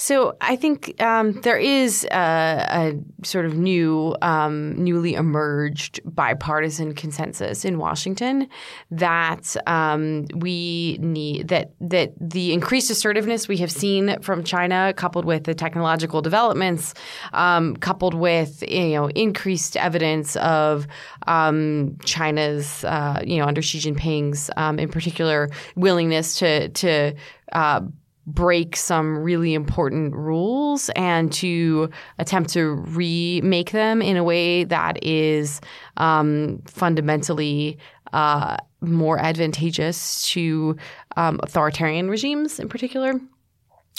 So 0.00 0.36
I 0.40 0.54
think 0.54 1.02
um, 1.02 1.32
there 1.40 1.58
is 1.58 2.04
a, 2.04 2.14
a, 2.14 3.26
sort 3.26 3.46
of 3.46 3.54
new, 3.54 4.14
um, 4.22 4.76
newly 4.76 5.14
emerged 5.14 5.98
bipartisan 6.04 6.94
consensus 6.94 7.64
in 7.64 7.78
Washington 7.78 8.48
that 8.92 9.56
um, 9.66 10.26
we 10.36 10.98
need 11.00 11.48
that 11.48 11.72
that 11.80 12.12
the 12.20 12.52
increased 12.52 12.92
assertiveness 12.92 13.48
we 13.48 13.56
have 13.56 13.72
seen 13.72 14.20
from 14.22 14.44
China, 14.44 14.94
coupled 14.96 15.24
with 15.24 15.42
the 15.44 15.54
technological 15.54 16.22
developments, 16.22 16.94
um, 17.32 17.76
coupled 17.76 18.14
with 18.14 18.62
you 18.70 18.90
know 18.90 19.08
increased 19.10 19.76
evidence 19.76 20.36
of 20.36 20.86
um, 21.26 21.98
China's 22.04 22.84
uh, 22.84 23.20
you 23.26 23.38
know 23.38 23.46
under 23.46 23.62
Xi 23.62 23.80
Jinping's 23.80 24.48
um, 24.56 24.78
in 24.78 24.90
particular 24.90 25.50
willingness 25.74 26.38
to 26.38 26.68
to 26.68 27.16
uh, 27.50 27.80
break 28.28 28.76
some 28.76 29.18
really 29.18 29.54
important 29.54 30.14
rules 30.14 30.90
and 30.90 31.32
to 31.32 31.88
attempt 32.18 32.50
to 32.50 32.72
remake 32.72 33.70
them 33.72 34.02
in 34.02 34.16
a 34.16 34.24
way 34.24 34.64
that 34.64 35.02
is 35.02 35.60
um, 35.96 36.60
fundamentally 36.66 37.78
uh, 38.12 38.56
more 38.80 39.18
advantageous 39.18 40.28
to 40.28 40.76
um, 41.16 41.40
authoritarian 41.42 42.10
regimes 42.10 42.60
in 42.60 42.68
particular. 42.68 43.14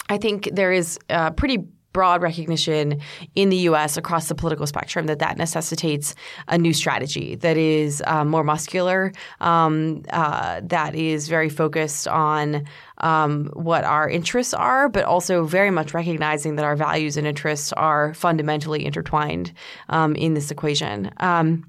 I 0.10 0.18
think 0.18 0.50
there 0.54 0.72
is 0.72 1.00
a 1.10 1.32
pretty 1.32 1.68
broad 1.94 2.22
recognition 2.22 3.02
in 3.36 3.50
the 3.50 3.58
U.S. 3.58 3.98
across 3.98 4.30
the 4.30 4.36
political 4.36 4.68
spectrum 4.68 5.08
that 5.08 5.20
that 5.20 5.38
necessitates 5.38 6.16
a 6.48 6.58
new 6.58 6.74
strategy 6.74 7.36
that 7.36 7.58
is 7.58 8.04
uh, 8.06 8.24
more 8.24 8.44
muscular, 8.44 9.12
um, 9.42 10.04
uh, 10.12 10.62
that 10.64 10.96
is 10.96 11.28
very 11.28 11.50
focused 11.50 12.08
on 12.08 12.66
um, 13.00 13.48
what 13.54 13.84
our 13.84 14.10
interests 14.10 14.54
are, 14.54 14.90
but 14.90 15.04
also 15.06 15.44
very 15.46 15.72
much 15.72 15.94
recognizing 15.94 16.56
that 16.56 16.66
our 16.66 16.76
values 16.76 17.18
and 17.18 17.26
interests 17.26 17.74
are 17.74 18.14
fundamentally 18.14 18.86
intertwined 18.86 19.54
um, 19.90 20.16
in 20.16 20.34
this 20.34 20.52
equation. 20.52 21.12
Um, 21.18 21.66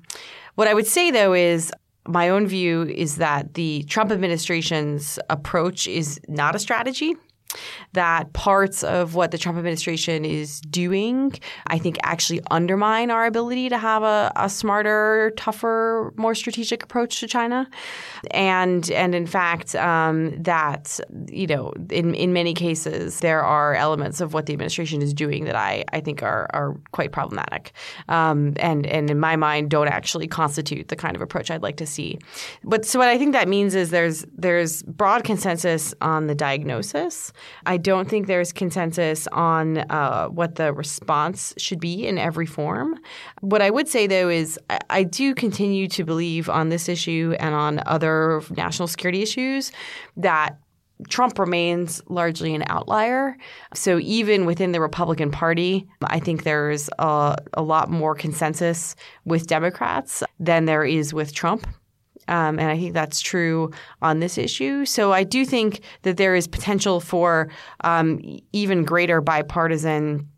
what 0.57 0.69
I 0.69 0.75
would 0.75 0.87
say, 0.87 1.11
though, 1.11 1.33
is 1.33 1.73
my 2.07 2.29
own 2.29 2.47
view 2.47 2.83
is 2.83 3.17
that 3.17 3.55
the 3.55 3.85
Trump 3.85 4.11
administration's 4.11 5.19
approach 5.29 5.87
is 5.87 6.21
not 6.29 6.55
a 6.55 6.59
strategy 6.59 7.15
that 7.93 8.33
parts 8.33 8.83
of 8.83 9.15
what 9.15 9.31
the 9.31 9.39
Trump 9.39 9.59
administration 9.59 10.25
is 10.25 10.61
doing, 10.61 11.33
I 11.67 11.79
think, 11.79 11.99
actually 12.03 12.41
undermine 12.51 13.11
our 13.11 13.27
ability 13.27 13.69
to 13.69 13.79
have 13.79 14.03
a, 14.03 14.33
a 14.37 14.49
smarter, 14.49 15.33
tougher, 15.37 16.13
more 16.17 16.35
strategic 16.35 16.83
approach 16.83 17.21
to 17.21 17.27
China, 17.27 17.69
and 18.31 18.91
and 18.91 19.15
in 19.15 19.27
fact, 19.27 19.75
um, 19.75 20.41
that 20.43 21.01
you 21.29 21.47
know, 21.47 21.73
in 21.91 22.15
in 22.15 22.33
many 22.33 22.55
cases, 22.55 23.21
there 23.21 23.43
are 23.43 23.75
elements 23.75 24.21
of 24.21 24.35
what 24.35 24.47
the 24.47 24.53
administration 24.53 25.03
is 25.03 25.13
doing 25.13 25.45
that 25.45 25.57
I 25.57 25.85
I 25.93 26.01
think 26.01 26.23
are 26.23 26.49
are 26.53 26.77
quite 26.93 27.13
problematic, 27.13 27.73
um, 28.09 28.55
and 28.59 28.87
and 28.87 29.11
in 29.11 29.19
my 29.19 29.37
mind, 29.37 29.71
don't 29.71 29.89
actually 29.89 30.29
constitute 30.29 30.89
the 30.89 30.97
kind 30.97 31.17
of 31.17 31.23
approach 31.23 31.51
I'd 31.51 31.63
like 31.63 31.77
to 31.79 31.87
see. 31.87 32.19
But 32.63 32.85
so 32.85 32.99
what 32.99 33.09
I 33.09 33.19
think 33.19 33.33
that 33.33 33.49
means 33.49 33.75
is 33.75 33.91
there's 33.91 34.25
there's 34.37 34.83
broad 34.85 35.25
consensus 35.25 35.95
on 36.01 36.27
the 36.27 36.35
diagnosis. 36.35 37.33
I 37.66 37.76
don't 37.76 38.09
think 38.09 38.26
there's 38.26 38.53
consensus 38.53 39.26
on 39.29 39.79
uh, 39.79 40.29
what 40.29 40.57
the 40.57 40.72
response 40.72 41.55
should 41.57 41.81
be 41.81 42.07
in 42.07 42.18
every 42.18 42.46
form. 42.46 42.98
What 43.40 43.62
I 43.62 43.70
would 43.70 43.88
say, 43.88 44.07
though, 44.07 44.29
is 44.29 44.59
I, 44.68 44.79
I 44.90 45.03
do 45.03 45.35
continue 45.35 45.88
to 45.88 46.05
believe 46.05 46.48
on 46.48 46.68
this 46.68 46.88
issue 46.88 47.35
and 47.38 47.55
on 47.55 47.83
other 47.87 48.42
national 48.50 48.88
security 48.88 49.22
issues 49.22 49.72
that 50.16 50.59
Trump 51.09 51.38
remains 51.38 52.03
largely 52.09 52.55
an 52.55 52.64
outlier. 52.66 53.37
So 53.74 53.98
even 54.00 54.44
within 54.44 54.72
the 54.72 54.81
Republican 54.81 55.31
Party, 55.31 55.88
I 56.03 56.20
think 56.20 56.42
there's 56.42 56.90
a, 56.98 57.37
a, 57.55 57.62
lot 57.62 57.90
more 57.90 58.14
consensus 58.14 58.96
with 59.24 59.46
Democrats 59.46 60.22
than 60.38 60.66
there 60.66 60.85
is 60.85 61.14
with 61.14 61.33
Trump. 61.33 61.66
Um, 62.31 62.59
and 62.59 62.71
I 62.71 62.79
think 62.79 62.95
that's 62.95 63.21
true 63.21 63.71
on 64.01 64.21
this 64.21 64.38
issue. 64.38 64.85
So 64.85 65.12
I 65.12 65.25
do 65.25 65.45
think 65.45 65.81
that 66.03 66.16
there 66.16 66.35
is 66.35 66.47
potential 66.47 67.01
for 67.01 67.51
um, 67.83 68.21
even 68.53 68.85
greater 68.85 69.21
bipartisan 69.21 70.29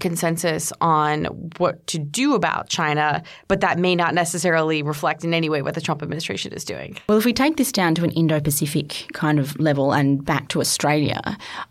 consensus 0.00 0.72
on 0.80 1.24
what 1.56 1.86
to 1.86 1.98
do 1.98 2.34
about 2.34 2.68
China, 2.68 3.22
but 3.48 3.60
that 3.60 3.78
may 3.78 3.96
not 3.96 4.14
necessarily 4.14 4.82
reflect 4.82 5.24
in 5.24 5.32
any 5.32 5.48
way 5.48 5.62
what 5.62 5.74
the 5.74 5.80
Trump 5.80 6.02
administration 6.02 6.52
is 6.52 6.64
doing. 6.64 6.98
Well, 7.08 7.18
if 7.18 7.24
we 7.24 7.32
take 7.32 7.56
this 7.56 7.72
down 7.72 7.94
to 7.96 8.04
an 8.04 8.10
Indo 8.10 8.40
Pacific 8.40 9.06
kind 9.14 9.38
of 9.38 9.58
level 9.58 9.92
and 9.92 10.24
back 10.24 10.48
to 10.48 10.60
Australia, 10.60 11.20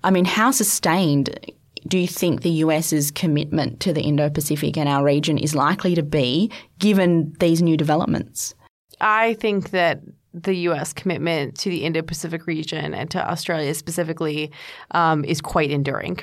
I 0.04 0.10
mean, 0.10 0.26
how 0.26 0.52
sustained 0.52 1.39
do 1.88 1.98
you 1.98 2.08
think 2.08 2.41
the 2.41 2.50
US's 2.50 3.12
commitment 3.12 3.80
to 3.82 3.93
the 3.93 4.02
Indo 4.02 4.30
Pacific 4.30 4.78
and 4.78 4.89
our 4.89 5.04
region 5.04 5.38
is 5.38 5.56
likely 5.56 5.93
to 5.96 6.04
be 6.04 6.52
given 6.80 7.34
these 7.39 7.62
new 7.62 7.78
developments? 7.78 8.56
I 9.00 9.34
think 9.36 9.72
that 9.72 10.02
the 10.43 10.54
U.S. 10.54 10.93
commitment 10.93 11.58
to 11.60 11.69
the 11.69 11.84
Indo-Pacific 11.84 12.47
region 12.47 12.93
and 12.93 13.10
to 13.12 13.30
Australia 13.30 13.73
specifically 13.73 14.52
um, 14.91 15.23
is 15.26 15.41
quite 15.41 15.71
enduring, 15.71 16.19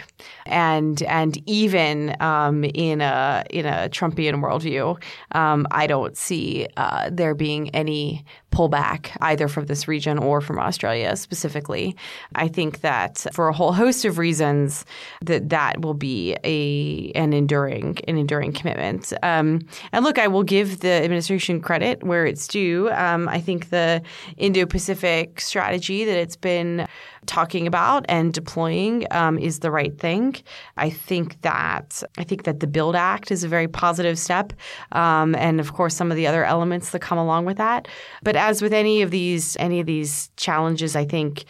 and 0.47 1.03
and 1.03 1.39
even 1.49 2.17
um, 2.21 2.65
in 2.65 3.01
a 3.01 3.45
in 3.51 3.67
a 3.67 3.89
Trumpian 3.91 4.41
worldview, 4.41 5.03
um, 5.33 5.67
I 5.71 5.87
don't 5.87 6.17
see 6.17 6.67
uh, 6.77 7.11
there 7.13 7.35
being 7.35 7.71
any 7.71 8.25
pullback 8.55 9.17
either 9.21 9.49
from 9.49 9.67
this 9.67 9.89
region 9.89 10.17
or 10.17 10.41
from 10.41 10.59
Australia 10.59 11.17
specifically. 11.17 11.97
I 12.37 12.47
think 12.47 12.81
that 12.83 13.27
for 13.33 13.49
a 13.49 13.53
whole 13.53 13.73
host 13.73 14.05
of 14.05 14.17
reasons 14.17 14.85
that 15.23 15.49
that 15.49 15.81
will 15.81 15.95
be 15.95 16.37
a 16.45 17.11
an 17.13 17.33
enduring 17.33 17.99
an 18.07 18.17
enduring 18.17 18.53
commitment. 18.53 19.13
Um, 19.23 19.67
and 19.93 20.05
look, 20.05 20.19
I 20.19 20.29
will 20.29 20.45
give 20.45 20.81
the 20.81 20.93
administration 20.93 21.61
credit 21.61 22.05
where 22.05 22.27
it's 22.27 22.47
due. 22.47 22.91
Um, 22.91 23.29
I 23.29 23.41
think 23.41 23.71
the 23.71 24.03
Indo-Pacific 24.37 25.41
strategy 25.41 26.05
that 26.05 26.17
it's 26.17 26.37
been 26.37 26.87
talking 27.27 27.67
about 27.67 28.05
and 28.09 28.33
deploying 28.33 29.07
um, 29.11 29.39
is 29.39 29.61
the 29.61 29.71
right 29.71 29.99
thing. 29.99 30.37
I 30.77 30.91
think 30.91 31.41
that 31.43 32.03
I 32.19 32.25
think 32.25 32.45
that 32.45 32.61
the 32.61 32.67
Build 32.67 32.97
Act 32.97 33.31
is 33.31 33.45
a 33.45 33.49
very 33.49 33.69
positive 33.69 34.19
step, 34.19 34.53
um, 34.93 35.35
and 35.37 35.61
of 35.61 35.73
course 35.73 35.95
some 35.95 36.11
of 36.11 36.17
the 36.17 36.27
other 36.27 36.45
elements 36.45 36.91
that 36.91 37.01
come 37.01 37.19
along 37.19 37.45
with 37.45 37.57
that. 37.57 37.89
But 38.23 38.37
as 38.37 38.63
with 38.63 38.73
any 38.73 39.03
of 39.03 39.11
these 39.11 39.57
any 39.59 39.81
of 39.81 39.87
these 39.87 40.31
challenges, 40.37 40.97
I 40.97 41.05
think 41.05 41.45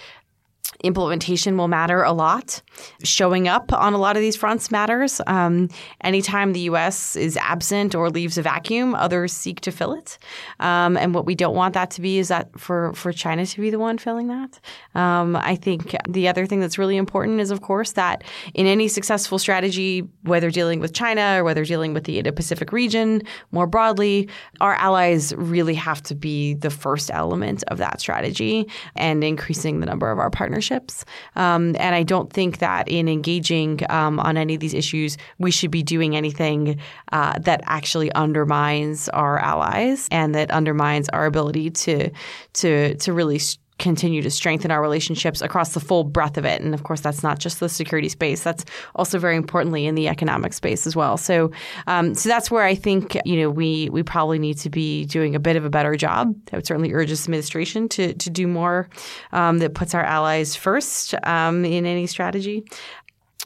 implementation 0.85 1.57
will 1.57 1.69
matter 1.69 2.03
a 2.03 2.13
lot. 2.13 2.61
Showing 3.03 3.49
up 3.49 3.73
on 3.73 3.95
a 3.95 3.99
lot 3.99 4.17
of 4.17 4.23
these 4.23 4.37
fronts 4.37 4.71
matters. 4.71 5.21
Um, 5.27 5.69
anytime 6.03 6.53
the 6.53 6.61
U.S. 6.61 7.17
is 7.17 7.37
absent 7.39 7.95
or 7.95 8.11
leaves 8.11 8.37
a 8.37 8.43
vacuum, 8.43 8.95
others 8.95 9.33
seek 9.33 9.61
to 9.63 9.73
fill 9.73 9.95
it. 9.95 10.19
Um, 10.61 10.97
and 10.97 11.15
what 11.15 11.25
we 11.25 11.35
don't 11.35 11.55
want 11.55 11.75
that 11.75 11.91
to 11.93 12.03
be 12.03 12.19
is 12.19 12.29
that 12.29 12.59
for, 12.59 12.93
for 12.93 13.13
China 13.13 13.47
to 13.47 13.61
be 13.61 13.71
the 13.71 13.79
one 13.79 13.97
filling 13.97 14.29
that. 14.29 14.61
Um, 14.95 15.37
I 15.37 15.57
think 15.57 15.97
the 16.09 16.29
other 16.29 16.45
thing 16.45 16.61
that's 16.61 16.77
really 16.77 16.97
important 16.97 17.41
is, 17.41 17.51
of 17.51 17.63
course, 17.63 17.93
that 17.93 18.23
in 18.53 18.67
any 18.67 18.89
successful 18.89 19.39
strategy, 19.39 20.01
whether 20.23 20.51
dealing 20.51 20.81
with 20.81 20.93
China 20.93 21.37
or 21.39 21.45
whether 21.45 21.65
dealing 21.65 21.95
with 21.95 22.05
the 22.05 22.19
Indo-Pacific 22.19 22.73
region 22.73 23.23
more 23.53 23.67
broadly, 23.67 24.29
our 24.61 24.75
allies 24.75 25.35
really 25.37 25.75
have 25.75 26.03
to 26.03 26.15
be 26.15 26.55
the 26.55 26.71
first 26.71 27.11
element 27.11 27.65
of 27.69 27.79
that 27.79 28.01
strategy 28.01 28.69
and 28.97 29.25
increasing 29.25 29.81
the 29.81 29.87
number 29.87 30.11
of 30.11 30.19
our 30.19 30.31
partnerships 30.31 30.74
relationships. 30.75 31.05
Um, 31.37 31.77
and 31.79 31.95
I 31.95 32.03
don't 32.03 32.33
think 32.33 32.59
that 32.59 32.89
in 32.89 33.09
engaging 33.09 33.81
um, 33.89 34.21
on 34.21 34.37
any 34.37 34.55
of 34.55 34.61
these 34.61 34.75
issues, 34.75 35.17
we 35.39 35.51
should 35.51 35.71
be 35.71 35.83
doing 35.83 36.17
anything 36.17 36.79
uh, 37.13 37.39
that 37.41 37.61
actually 37.65 38.13
undermines 38.13 39.09
our 39.11 39.39
allies 39.39 40.09
and 40.11 40.35
that 40.35 40.51
undermines 40.51 41.09
our 41.11 41.27
ability 41.27 41.71
to 41.71 42.11
to 42.55 42.95
to 42.97 43.13
really 43.13 43.41
continue 43.79 44.23
to 44.23 44.31
strengthen 44.31 44.71
our 44.71 44.81
relationships 44.81 45.43
across 45.43 45.75
the 45.75 45.81
full 45.81 46.05
breadth 46.05 46.39
of 46.39 46.45
it. 46.45 46.61
And 46.61 46.75
of 46.75 46.85
course, 46.85 47.01
that's 47.01 47.23
not 47.23 47.39
just 47.39 47.61
the 47.61 47.69
security 47.69 48.09
space; 48.09 48.43
that's 48.43 48.65
also 48.95 49.19
very 49.19 49.37
importantly 49.37 49.87
in 49.87 49.95
the 49.95 50.09
economic 50.09 50.53
space 50.53 50.87
as 50.87 50.95
well. 50.95 51.17
So, 51.17 51.51
um, 51.87 52.15
so 52.15 52.29
that's 52.29 52.51
where 52.51 52.65
I 52.65 52.75
think 52.75 53.17
you 53.25 53.41
know 53.41 53.51
we 53.51 53.89
we 53.91 54.03
probably 54.03 54.39
need 54.39 54.59
to 54.59 54.71
be 54.71 55.05
doing 55.07 55.35
a 55.35 55.41
bit 55.41 55.57
of 55.57 55.65
a 55.65 55.71
better 55.71 55.97
job. 55.97 56.35
I 56.53 56.57
would 56.57 56.67
certainly 56.67 56.93
urge 56.93 57.11
this 57.11 57.25
administration 57.25 57.89
to 57.91 58.15
to 58.15 58.31
do 58.31 58.47
more 58.47 58.89
um, 59.33 59.59
that 59.59 59.75
puts 59.75 59.95
our 59.95 60.05
allies 60.05 60.57
first 60.57 61.15
um, 61.25 61.65
in 61.65 61.87
any 61.87 62.07
strategy 62.07 62.65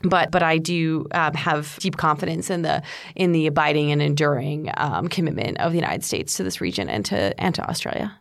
but 0.03 0.31
but 0.31 0.43
I 0.43 0.59
do 0.59 1.07
um, 1.13 1.35
have 1.35 1.77
deep 1.81 1.97
confidence 1.97 2.51
in 2.51 2.63
the 2.63 2.83
in 3.17 3.33
the 3.33 3.47
abiding 3.47 3.91
and 3.91 4.01
enduring 4.01 4.71
um, 4.77 5.09
commitment 5.09 5.59
of 5.59 5.73
the 5.73 5.79
United 5.79 6.05
States 6.05 6.37
to 6.37 6.45
this 6.45 6.61
region 6.61 6.89
and 6.89 7.05
to 7.07 7.39
and 7.41 7.55
to 7.55 7.69
Australia. 7.69 8.17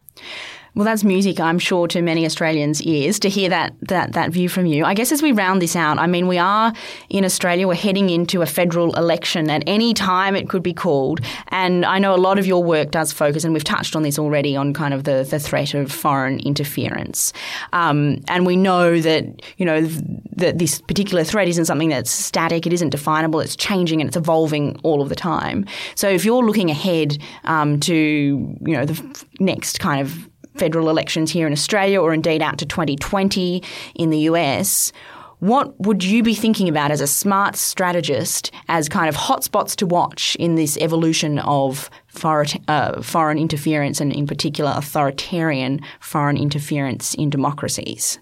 Well, 0.77 0.85
that's 0.85 1.03
music, 1.03 1.39
I'm 1.39 1.57
sure, 1.57 1.87
to 1.87 2.03
many 2.03 2.23
Australians' 2.23 2.83
ears 2.83 3.17
to 3.21 3.29
hear 3.29 3.49
that, 3.49 3.73
that, 3.87 4.13
that 4.13 4.29
view 4.29 4.47
from 4.47 4.67
you. 4.67 4.85
I 4.85 4.93
guess 4.93 5.11
as 5.11 5.23
we 5.23 5.31
round 5.31 5.59
this 5.59 5.75
out, 5.75 5.97
I 5.97 6.05
mean, 6.05 6.27
we 6.27 6.37
are 6.37 6.71
in 7.09 7.25
Australia, 7.25 7.67
we're 7.67 7.73
heading 7.73 8.11
into 8.11 8.43
a 8.43 8.45
federal 8.45 8.95
election 8.95 9.49
at 9.49 9.63
any 9.65 9.95
time 9.95 10.35
it 10.35 10.49
could 10.49 10.61
be 10.61 10.75
called. 10.75 11.19
And 11.47 11.83
I 11.83 11.97
know 11.97 12.13
a 12.13 12.21
lot 12.21 12.37
of 12.37 12.45
your 12.45 12.63
work 12.63 12.91
does 12.91 13.11
focus, 13.11 13.43
and 13.43 13.55
we've 13.55 13.63
touched 13.63 13.95
on 13.95 14.03
this 14.03 14.19
already, 14.19 14.55
on 14.55 14.71
kind 14.71 14.93
of 14.93 15.03
the, 15.03 15.25
the 15.27 15.39
threat 15.39 15.73
of 15.73 15.91
foreign 15.91 16.39
interference. 16.41 17.33
Um, 17.73 18.21
and 18.27 18.45
we 18.45 18.55
know 18.55 19.01
that, 19.01 19.25
you 19.57 19.65
know, 19.65 19.81
that 19.81 20.59
this 20.59 20.79
particular 20.81 21.23
threat 21.23 21.47
isn't 21.47 21.65
something 21.65 21.89
that's 21.89 22.11
static, 22.11 22.67
it 22.67 22.73
isn't 22.73 22.89
definable, 22.89 23.39
it's 23.39 23.55
changing 23.55 23.99
and 23.99 24.07
it's 24.09 24.17
evolving 24.17 24.79
all 24.83 25.01
of 25.01 25.09
the 25.09 25.15
time. 25.15 25.65
So 25.95 26.07
if 26.07 26.23
you're 26.23 26.45
looking 26.45 26.69
ahead 26.69 27.17
um, 27.45 27.79
to, 27.79 27.93
you 27.95 28.73
know, 28.73 28.85
the 28.85 29.25
next 29.39 29.79
kind 29.79 30.01
of 30.01 30.29
federal 30.57 30.89
elections 30.89 31.31
here 31.31 31.47
in 31.47 31.53
Australia 31.53 32.01
or 32.01 32.13
indeed 32.13 32.41
out 32.41 32.57
to 32.59 32.65
2020 32.65 33.63
in 33.95 34.09
the 34.09 34.19
US, 34.19 34.91
what 35.39 35.79
would 35.79 36.03
you 36.03 36.23
be 36.23 36.33
thinking 36.33 36.67
about 36.67 36.89
as 36.89 36.99
a 36.99 37.07
smart 37.07 37.55
strategist 37.55 38.51
as 38.69 38.89
kind 38.89 39.07
of 39.07 39.15
hotspots 39.15 39.75
to 39.75 39.85
watch 39.85 40.35
in 40.39 40.55
this 40.55 40.77
evolution 40.77 41.37
of 41.39 41.89
foreign, 42.07 42.47
uh, 42.67 43.01
foreign 43.03 43.37
interference 43.37 44.01
and, 44.01 44.11
in 44.11 44.25
particular, 44.25 44.73
authoritarian 44.75 45.79
foreign 45.99 46.37
interference 46.37 47.13
in 47.13 47.29
democracies? 47.29 48.17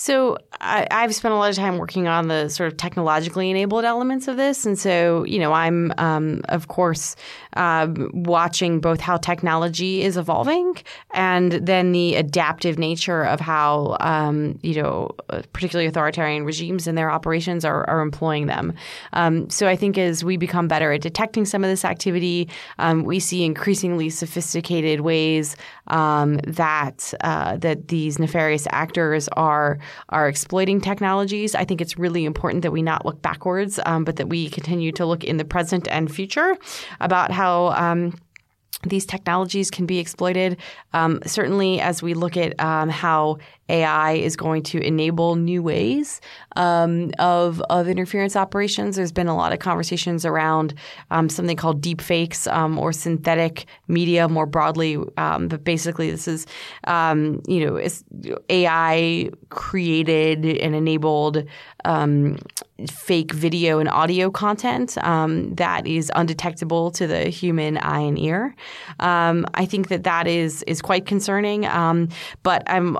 So 0.00 0.38
I, 0.62 0.86
have 0.90 1.14
spent 1.14 1.34
a 1.34 1.36
lot 1.36 1.50
of 1.50 1.56
time 1.56 1.76
working 1.76 2.08
on 2.08 2.28
the 2.28 2.48
sort 2.48 2.72
of 2.72 2.78
technologically 2.78 3.50
enabled 3.50 3.84
elements 3.84 4.28
of 4.28 4.38
this, 4.38 4.64
and 4.64 4.78
so 4.78 5.24
you 5.24 5.38
know 5.38 5.52
I'm 5.52 5.92
um, 5.98 6.40
of 6.48 6.68
course 6.68 7.16
um, 7.54 8.10
watching 8.12 8.80
both 8.80 9.00
how 9.00 9.16
technology 9.16 10.02
is 10.02 10.16
evolving 10.16 10.76
and 11.12 11.52
then 11.52 11.92
the 11.92 12.14
adaptive 12.14 12.78
nature 12.78 13.22
of 13.22 13.40
how 13.40 13.96
um, 14.00 14.58
you 14.62 14.80
know 14.80 15.10
particularly 15.52 15.86
authoritarian 15.86 16.44
regimes 16.44 16.86
and 16.86 16.96
their 16.96 17.10
operations 17.10 17.64
are, 17.64 17.88
are 17.88 18.00
employing 18.00 18.46
them. 18.46 18.72
Um, 19.12 19.48
so 19.50 19.66
I 19.66 19.76
think 19.76 19.98
as 19.98 20.24
we 20.24 20.36
become 20.36 20.68
better 20.68 20.92
at 20.92 21.00
detecting 21.00 21.44
some 21.44 21.64
of 21.64 21.70
this 21.70 21.84
activity, 21.84 22.48
um, 22.78 23.04
we 23.04 23.18
see 23.20 23.44
increasingly 23.44 24.10
sophisticated 24.10 25.00
ways 25.00 25.56
um, 25.88 26.36
that 26.46 27.12
uh, 27.22 27.56
that 27.56 27.88
these 27.88 28.18
nefarious 28.18 28.66
actors 28.70 29.28
are 29.28 29.78
are 30.10 30.28
exploiting 30.28 30.80
technologies. 30.80 31.54
I 31.54 31.64
think 31.64 31.80
it's 31.80 31.98
really 31.98 32.24
important 32.24 32.62
that 32.62 32.70
we 32.70 32.82
not 32.82 33.04
look 33.04 33.20
backwards, 33.22 33.80
but 33.84 34.16
that 34.16 34.28
we 34.28 34.48
continue 34.48 34.92
to 34.92 35.04
look 35.04 35.24
in 35.24 35.36
the 35.36 35.44
present 35.44 35.88
and 35.88 36.12
future 36.14 36.56
about 37.00 37.30
how 37.40 37.68
um, 37.68 38.14
these 38.82 39.06
technologies 39.06 39.70
can 39.70 39.86
be 39.86 39.98
exploited. 39.98 40.58
Um, 40.92 41.20
certainly, 41.24 41.80
as 41.80 42.02
we 42.02 42.12
look 42.12 42.36
at 42.36 42.58
um, 42.60 42.88
how 42.90 43.38
AI 43.70 44.12
is 44.12 44.36
going 44.36 44.62
to 44.64 44.80
enable 44.80 45.36
new 45.36 45.62
ways 45.62 46.20
um, 46.56 47.12
of 47.18 47.60
of 47.62 47.88
interference 47.88 48.36
operations, 48.36 48.96
there's 48.96 49.12
been 49.12 49.28
a 49.28 49.36
lot 49.36 49.52
of 49.52 49.58
conversations 49.60 50.24
around 50.24 50.74
um, 51.10 51.28
something 51.28 51.56
called 51.56 51.80
deep 51.80 52.00
fakes 52.00 52.46
um, 52.48 52.78
or 52.78 52.92
synthetic 52.92 53.66
media 53.88 54.28
more 54.28 54.46
broadly. 54.46 54.98
Um, 55.16 55.48
but 55.48 55.64
basically, 55.64 56.10
this 56.10 56.26
is 56.26 56.46
you 56.86 57.66
know 57.66 57.80
AI 58.48 59.30
created 59.48 60.44
and 60.44 60.74
enabled 60.74 61.44
fake 62.88 63.32
video 63.32 63.78
and 63.78 63.88
audio 63.88 64.30
content 64.30 64.96
um, 65.04 65.54
that 65.54 65.86
is 65.86 66.10
undetectable 66.14 66.90
to 66.90 67.06
the 67.06 67.24
human 67.24 67.78
eye 67.78 68.00
and 68.00 68.18
ear. 68.18 68.54
Um, 69.00 69.46
I 69.54 69.66
think 69.66 69.88
that 69.88 70.04
that 70.04 70.26
is 70.26 70.62
is 70.64 70.82
quite 70.82 71.06
concerning. 71.06 71.66
Um, 71.66 72.08
but 72.42 72.62
I'm 72.66 72.96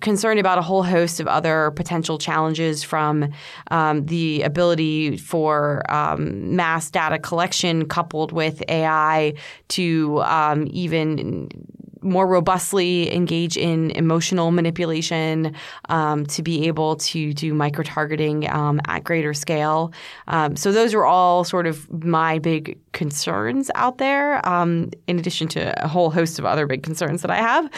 concerned 0.00 0.40
about 0.40 0.58
a 0.58 0.62
whole 0.62 0.82
host 0.82 1.20
of 1.20 1.26
other 1.26 1.70
potential 1.72 2.18
challenges 2.18 2.82
from 2.82 3.28
um, 3.70 4.06
the 4.06 4.42
ability 4.42 5.16
for 5.16 5.82
um, 5.92 6.56
mass 6.56 6.90
data 6.90 7.18
collection 7.18 7.86
coupled 7.86 8.32
with 8.32 8.62
AI 8.68 9.34
to 9.68 10.20
um, 10.22 10.66
even 10.70 11.48
more 12.02 12.26
robustly 12.26 13.14
engage 13.14 13.56
in 13.56 13.90
emotional 13.92 14.50
manipulation, 14.50 15.54
um, 15.88 16.26
to 16.26 16.42
be 16.42 16.66
able 16.66 16.96
to 16.96 17.32
do 17.32 17.54
micro 17.54 17.84
targeting 17.84 18.50
um, 18.50 18.80
at 18.88 19.04
greater 19.04 19.32
scale. 19.32 19.92
Um, 20.28 20.56
so 20.56 20.72
those 20.72 20.94
are 20.94 21.04
all 21.04 21.44
sort 21.44 21.66
of 21.66 21.90
my 22.04 22.38
big 22.38 22.78
concerns 22.92 23.70
out 23.74 23.98
there, 23.98 24.46
um, 24.46 24.90
in 25.06 25.18
addition 25.18 25.48
to 25.48 25.84
a 25.84 25.88
whole 25.88 26.10
host 26.10 26.38
of 26.38 26.44
other 26.44 26.66
big 26.66 26.82
concerns 26.82 27.22
that 27.22 27.30
I 27.30 27.36
have. 27.36 27.70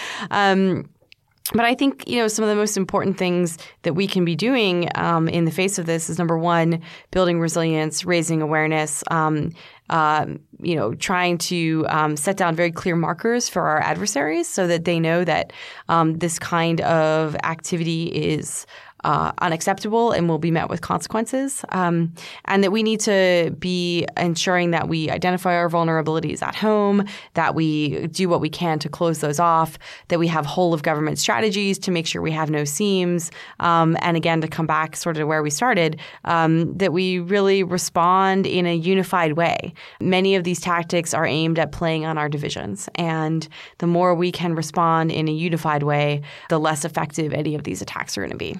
But 1.52 1.66
I 1.66 1.74
think 1.74 2.08
you 2.08 2.16
know 2.16 2.28
some 2.28 2.42
of 2.42 2.48
the 2.48 2.56
most 2.56 2.76
important 2.76 3.18
things 3.18 3.58
that 3.82 3.92
we 3.92 4.06
can 4.06 4.24
be 4.24 4.34
doing 4.34 4.88
um, 4.94 5.28
in 5.28 5.44
the 5.44 5.50
face 5.50 5.78
of 5.78 5.84
this 5.84 6.08
is 6.08 6.18
number 6.18 6.38
one, 6.38 6.80
building 7.10 7.38
resilience, 7.38 8.06
raising 8.06 8.40
awareness, 8.40 9.04
um, 9.10 9.50
uh, 9.90 10.24
you 10.60 10.74
know, 10.74 10.94
trying 10.94 11.36
to 11.36 11.84
um, 11.90 12.16
set 12.16 12.38
down 12.38 12.54
very 12.56 12.72
clear 12.72 12.96
markers 12.96 13.46
for 13.50 13.62
our 13.62 13.80
adversaries 13.80 14.48
so 14.48 14.66
that 14.66 14.86
they 14.86 14.98
know 14.98 15.22
that 15.22 15.52
um, 15.90 16.14
this 16.14 16.38
kind 16.38 16.80
of 16.80 17.36
activity 17.44 18.04
is 18.04 18.64
uh, 19.04 19.32
unacceptable 19.38 20.12
and 20.12 20.28
will 20.28 20.38
be 20.38 20.50
met 20.50 20.68
with 20.68 20.80
consequences. 20.80 21.64
Um, 21.70 22.12
and 22.46 22.64
that 22.64 22.72
we 22.72 22.82
need 22.82 23.00
to 23.00 23.54
be 23.58 24.06
ensuring 24.16 24.70
that 24.72 24.88
we 24.88 25.10
identify 25.10 25.54
our 25.54 25.68
vulnerabilities 25.68 26.42
at 26.42 26.54
home, 26.54 27.04
that 27.34 27.54
we 27.54 28.06
do 28.08 28.28
what 28.28 28.40
we 28.40 28.48
can 28.48 28.78
to 28.80 28.88
close 28.88 29.20
those 29.20 29.38
off, 29.38 29.78
that 30.08 30.18
we 30.18 30.26
have 30.28 30.46
whole 30.46 30.74
of 30.74 30.82
government 30.82 31.18
strategies 31.18 31.78
to 31.80 31.90
make 31.90 32.06
sure 32.06 32.22
we 32.22 32.30
have 32.32 32.50
no 32.50 32.64
seams. 32.64 33.30
Um, 33.60 33.96
and 34.00 34.16
again, 34.16 34.40
to 34.40 34.48
come 34.48 34.66
back 34.66 34.96
sort 34.96 35.16
of 35.16 35.20
to 35.20 35.26
where 35.26 35.42
we 35.42 35.50
started, 35.50 36.00
um, 36.24 36.76
that 36.78 36.92
we 36.92 37.18
really 37.18 37.62
respond 37.62 38.46
in 38.46 38.66
a 38.66 38.74
unified 38.74 39.34
way. 39.34 39.72
Many 40.00 40.34
of 40.34 40.44
these 40.44 40.60
tactics 40.60 41.14
are 41.14 41.26
aimed 41.26 41.58
at 41.58 41.72
playing 41.72 42.04
on 42.04 42.18
our 42.18 42.28
divisions. 42.28 42.88
And 42.96 43.46
the 43.78 43.86
more 43.86 44.14
we 44.14 44.32
can 44.32 44.54
respond 44.54 45.12
in 45.12 45.28
a 45.28 45.32
unified 45.32 45.82
way, 45.82 46.22
the 46.48 46.58
less 46.58 46.84
effective 46.84 47.32
any 47.32 47.54
of 47.54 47.64
these 47.64 47.82
attacks 47.82 48.16
are 48.16 48.22
going 48.22 48.30
to 48.30 48.36
be. 48.36 48.56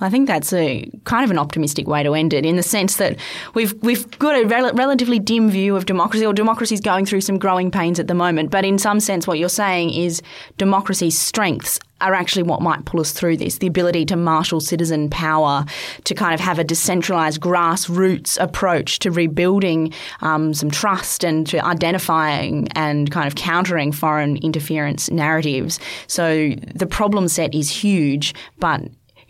I 0.00 0.10
think 0.10 0.28
that's 0.28 0.52
a 0.52 0.90
kind 1.04 1.24
of 1.24 1.30
an 1.30 1.38
optimistic 1.38 1.86
way 1.86 2.02
to 2.02 2.14
end 2.14 2.32
it, 2.32 2.44
in 2.44 2.56
the 2.56 2.62
sense 2.62 2.96
that 2.96 3.18
we've 3.54 3.74
we've 3.82 4.18
got 4.18 4.36
a 4.36 4.44
rel- 4.44 4.72
relatively 4.74 5.18
dim 5.18 5.50
view 5.50 5.76
of 5.76 5.86
democracy, 5.86 6.24
or 6.24 6.32
democracy 6.32 6.74
is 6.74 6.80
going 6.80 7.06
through 7.06 7.22
some 7.22 7.38
growing 7.38 7.70
pains 7.70 7.98
at 7.98 8.06
the 8.06 8.14
moment. 8.14 8.50
But 8.50 8.64
in 8.64 8.78
some 8.78 9.00
sense, 9.00 9.26
what 9.26 9.38
you're 9.38 9.48
saying 9.48 9.92
is 9.94 10.22
democracy's 10.58 11.18
strengths 11.18 11.80
are 12.00 12.12
actually 12.12 12.42
what 12.42 12.60
might 12.60 12.84
pull 12.84 13.00
us 13.00 13.12
through 13.12 13.36
this 13.36 13.58
the 13.58 13.66
ability 13.66 14.04
to 14.04 14.16
marshal 14.16 14.60
citizen 14.60 15.08
power, 15.08 15.64
to 16.04 16.14
kind 16.14 16.34
of 16.34 16.40
have 16.40 16.58
a 16.58 16.64
decentralized 16.64 17.40
grassroots 17.40 18.40
approach 18.40 18.98
to 18.98 19.10
rebuilding 19.10 19.92
um, 20.20 20.52
some 20.52 20.70
trust 20.70 21.24
and 21.24 21.46
to 21.46 21.64
identifying 21.64 22.68
and 22.74 23.10
kind 23.10 23.26
of 23.26 23.34
countering 23.34 23.92
foreign 23.92 24.36
interference 24.38 25.10
narratives. 25.10 25.80
So 26.06 26.50
the 26.74 26.86
problem 26.86 27.28
set 27.28 27.54
is 27.54 27.70
huge, 27.70 28.34
but 28.58 28.82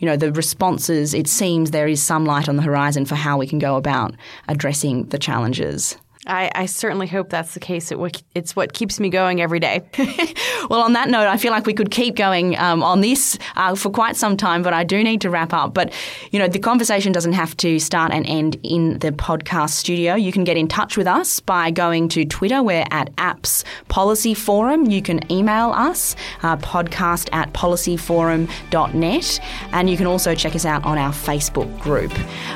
you 0.05 0.11
know, 0.11 0.19
the 0.19 0.33
responses, 0.33 1.15
it 1.15 1.27
seems 1.27 1.71
there 1.71 1.89
is 1.89 2.03
some 2.03 2.27
light 2.27 2.47
on 2.47 2.57
the 2.57 2.63
horizon 2.63 3.07
for 3.07 3.15
how 3.15 3.39
we 3.39 3.47
can 3.47 3.59
go 3.59 3.77
about 3.77 4.15
addressing 4.49 5.05
the 5.05 5.19
challenges. 5.19 5.97
I, 6.27 6.51
I, 6.55 6.67
certainly 6.67 7.07
hope 7.07 7.29
that's 7.29 7.55
the 7.55 7.61
case. 7.61 7.93
It, 7.93 8.23
it's 8.35 8.57
what 8.57 8.73
keeps 8.73 8.99
me 8.99 9.11
going 9.11 9.41
every 9.41 9.61
day. 9.61 9.83
well, 10.71 10.81
on 10.81 10.95
that 10.95 11.11
note, 11.11 11.27
I 11.27 11.37
feel 11.37 11.53
like 11.53 11.67
we 11.67 11.75
could 11.75 11.91
keep 11.91 12.17
going 12.17 12.57
um, 12.59 12.83
on 12.83 13.03
this 13.03 13.39
uh, 13.57 13.75
for 13.75 13.91
quite 13.91 14.17
some 14.17 14.37
time, 14.37 14.63
but 14.63 14.73
I 14.73 14.85
do 14.85 15.03
need 15.05 15.21
to 15.23 15.31
wrap 15.31 15.53
up. 15.53 15.75
But, 15.75 15.93
you 16.31 16.39
know, 16.39 16.49
the 16.49 16.59
conversation 16.59 17.13
doesn't 17.13 17.35
have 17.35 17.57
to 17.59 17.79
start 17.79 18.13
and 18.13 18.27
end 18.27 18.57
in 18.63 18.99
the 19.01 19.13
podcast 19.13 19.71
studio. 19.71 20.15
You 20.15 20.33
can 20.33 20.45
get 20.45 20.57
in 20.57 20.67
touch 20.67 20.97
with 20.97 21.07
us 21.07 21.41
by 21.41 21.71
going 21.71 22.09
to 22.11 22.25
Twitter. 22.25 22.63
We're 22.63 22.87
at 22.91 23.15
Apps 23.17 23.65
Policy 23.89 24.35
Forum. 24.35 24.87
You 24.87 25.03
can 25.03 25.31
email 25.31 25.73
us, 25.73 26.17
uh, 26.43 26.57
podcast 26.57 27.29
at 27.33 27.53
policyforum.net. 27.53 29.41
And 29.73 29.91
you 29.91 29.97
can 29.97 30.07
also 30.07 30.35
check 30.35 30.55
us 30.55 30.65
out 30.65 30.85
on 30.85 30.97
our 30.97 31.13
Facebook 31.13 31.79
group. 31.81 32.13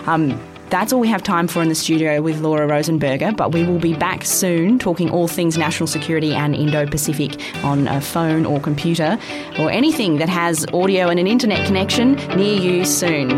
Um, 0.08 0.40
that's 0.70 0.92
all 0.92 1.00
we 1.00 1.08
have 1.08 1.22
time 1.22 1.48
for 1.48 1.62
in 1.62 1.68
the 1.68 1.74
studio 1.74 2.20
with 2.20 2.40
Laura 2.40 2.66
Rosenberger, 2.68 3.36
but 3.36 3.52
we 3.52 3.64
will 3.64 3.78
be 3.78 3.94
back 3.94 4.24
soon 4.24 4.78
talking 4.78 5.10
all 5.10 5.28
things 5.28 5.56
national 5.56 5.86
security 5.86 6.34
and 6.34 6.54
Indo 6.54 6.86
Pacific 6.86 7.40
on 7.64 7.88
a 7.88 8.00
phone 8.00 8.44
or 8.44 8.60
computer 8.60 9.18
or 9.58 9.70
anything 9.70 10.18
that 10.18 10.28
has 10.28 10.66
audio 10.72 11.08
and 11.08 11.18
an 11.18 11.26
internet 11.26 11.66
connection 11.66 12.14
near 12.36 12.58
you 12.58 12.84
soon. 12.84 13.28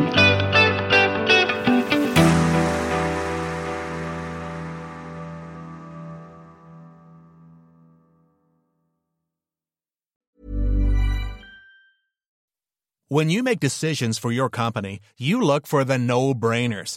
When 13.13 13.29
you 13.29 13.43
make 13.43 13.59
decisions 13.59 14.19
for 14.19 14.31
your 14.31 14.49
company, 14.49 15.01
you 15.19 15.43
look 15.43 15.67
for 15.67 15.83
the 15.83 15.99
no 15.99 16.33
brainers. 16.33 16.97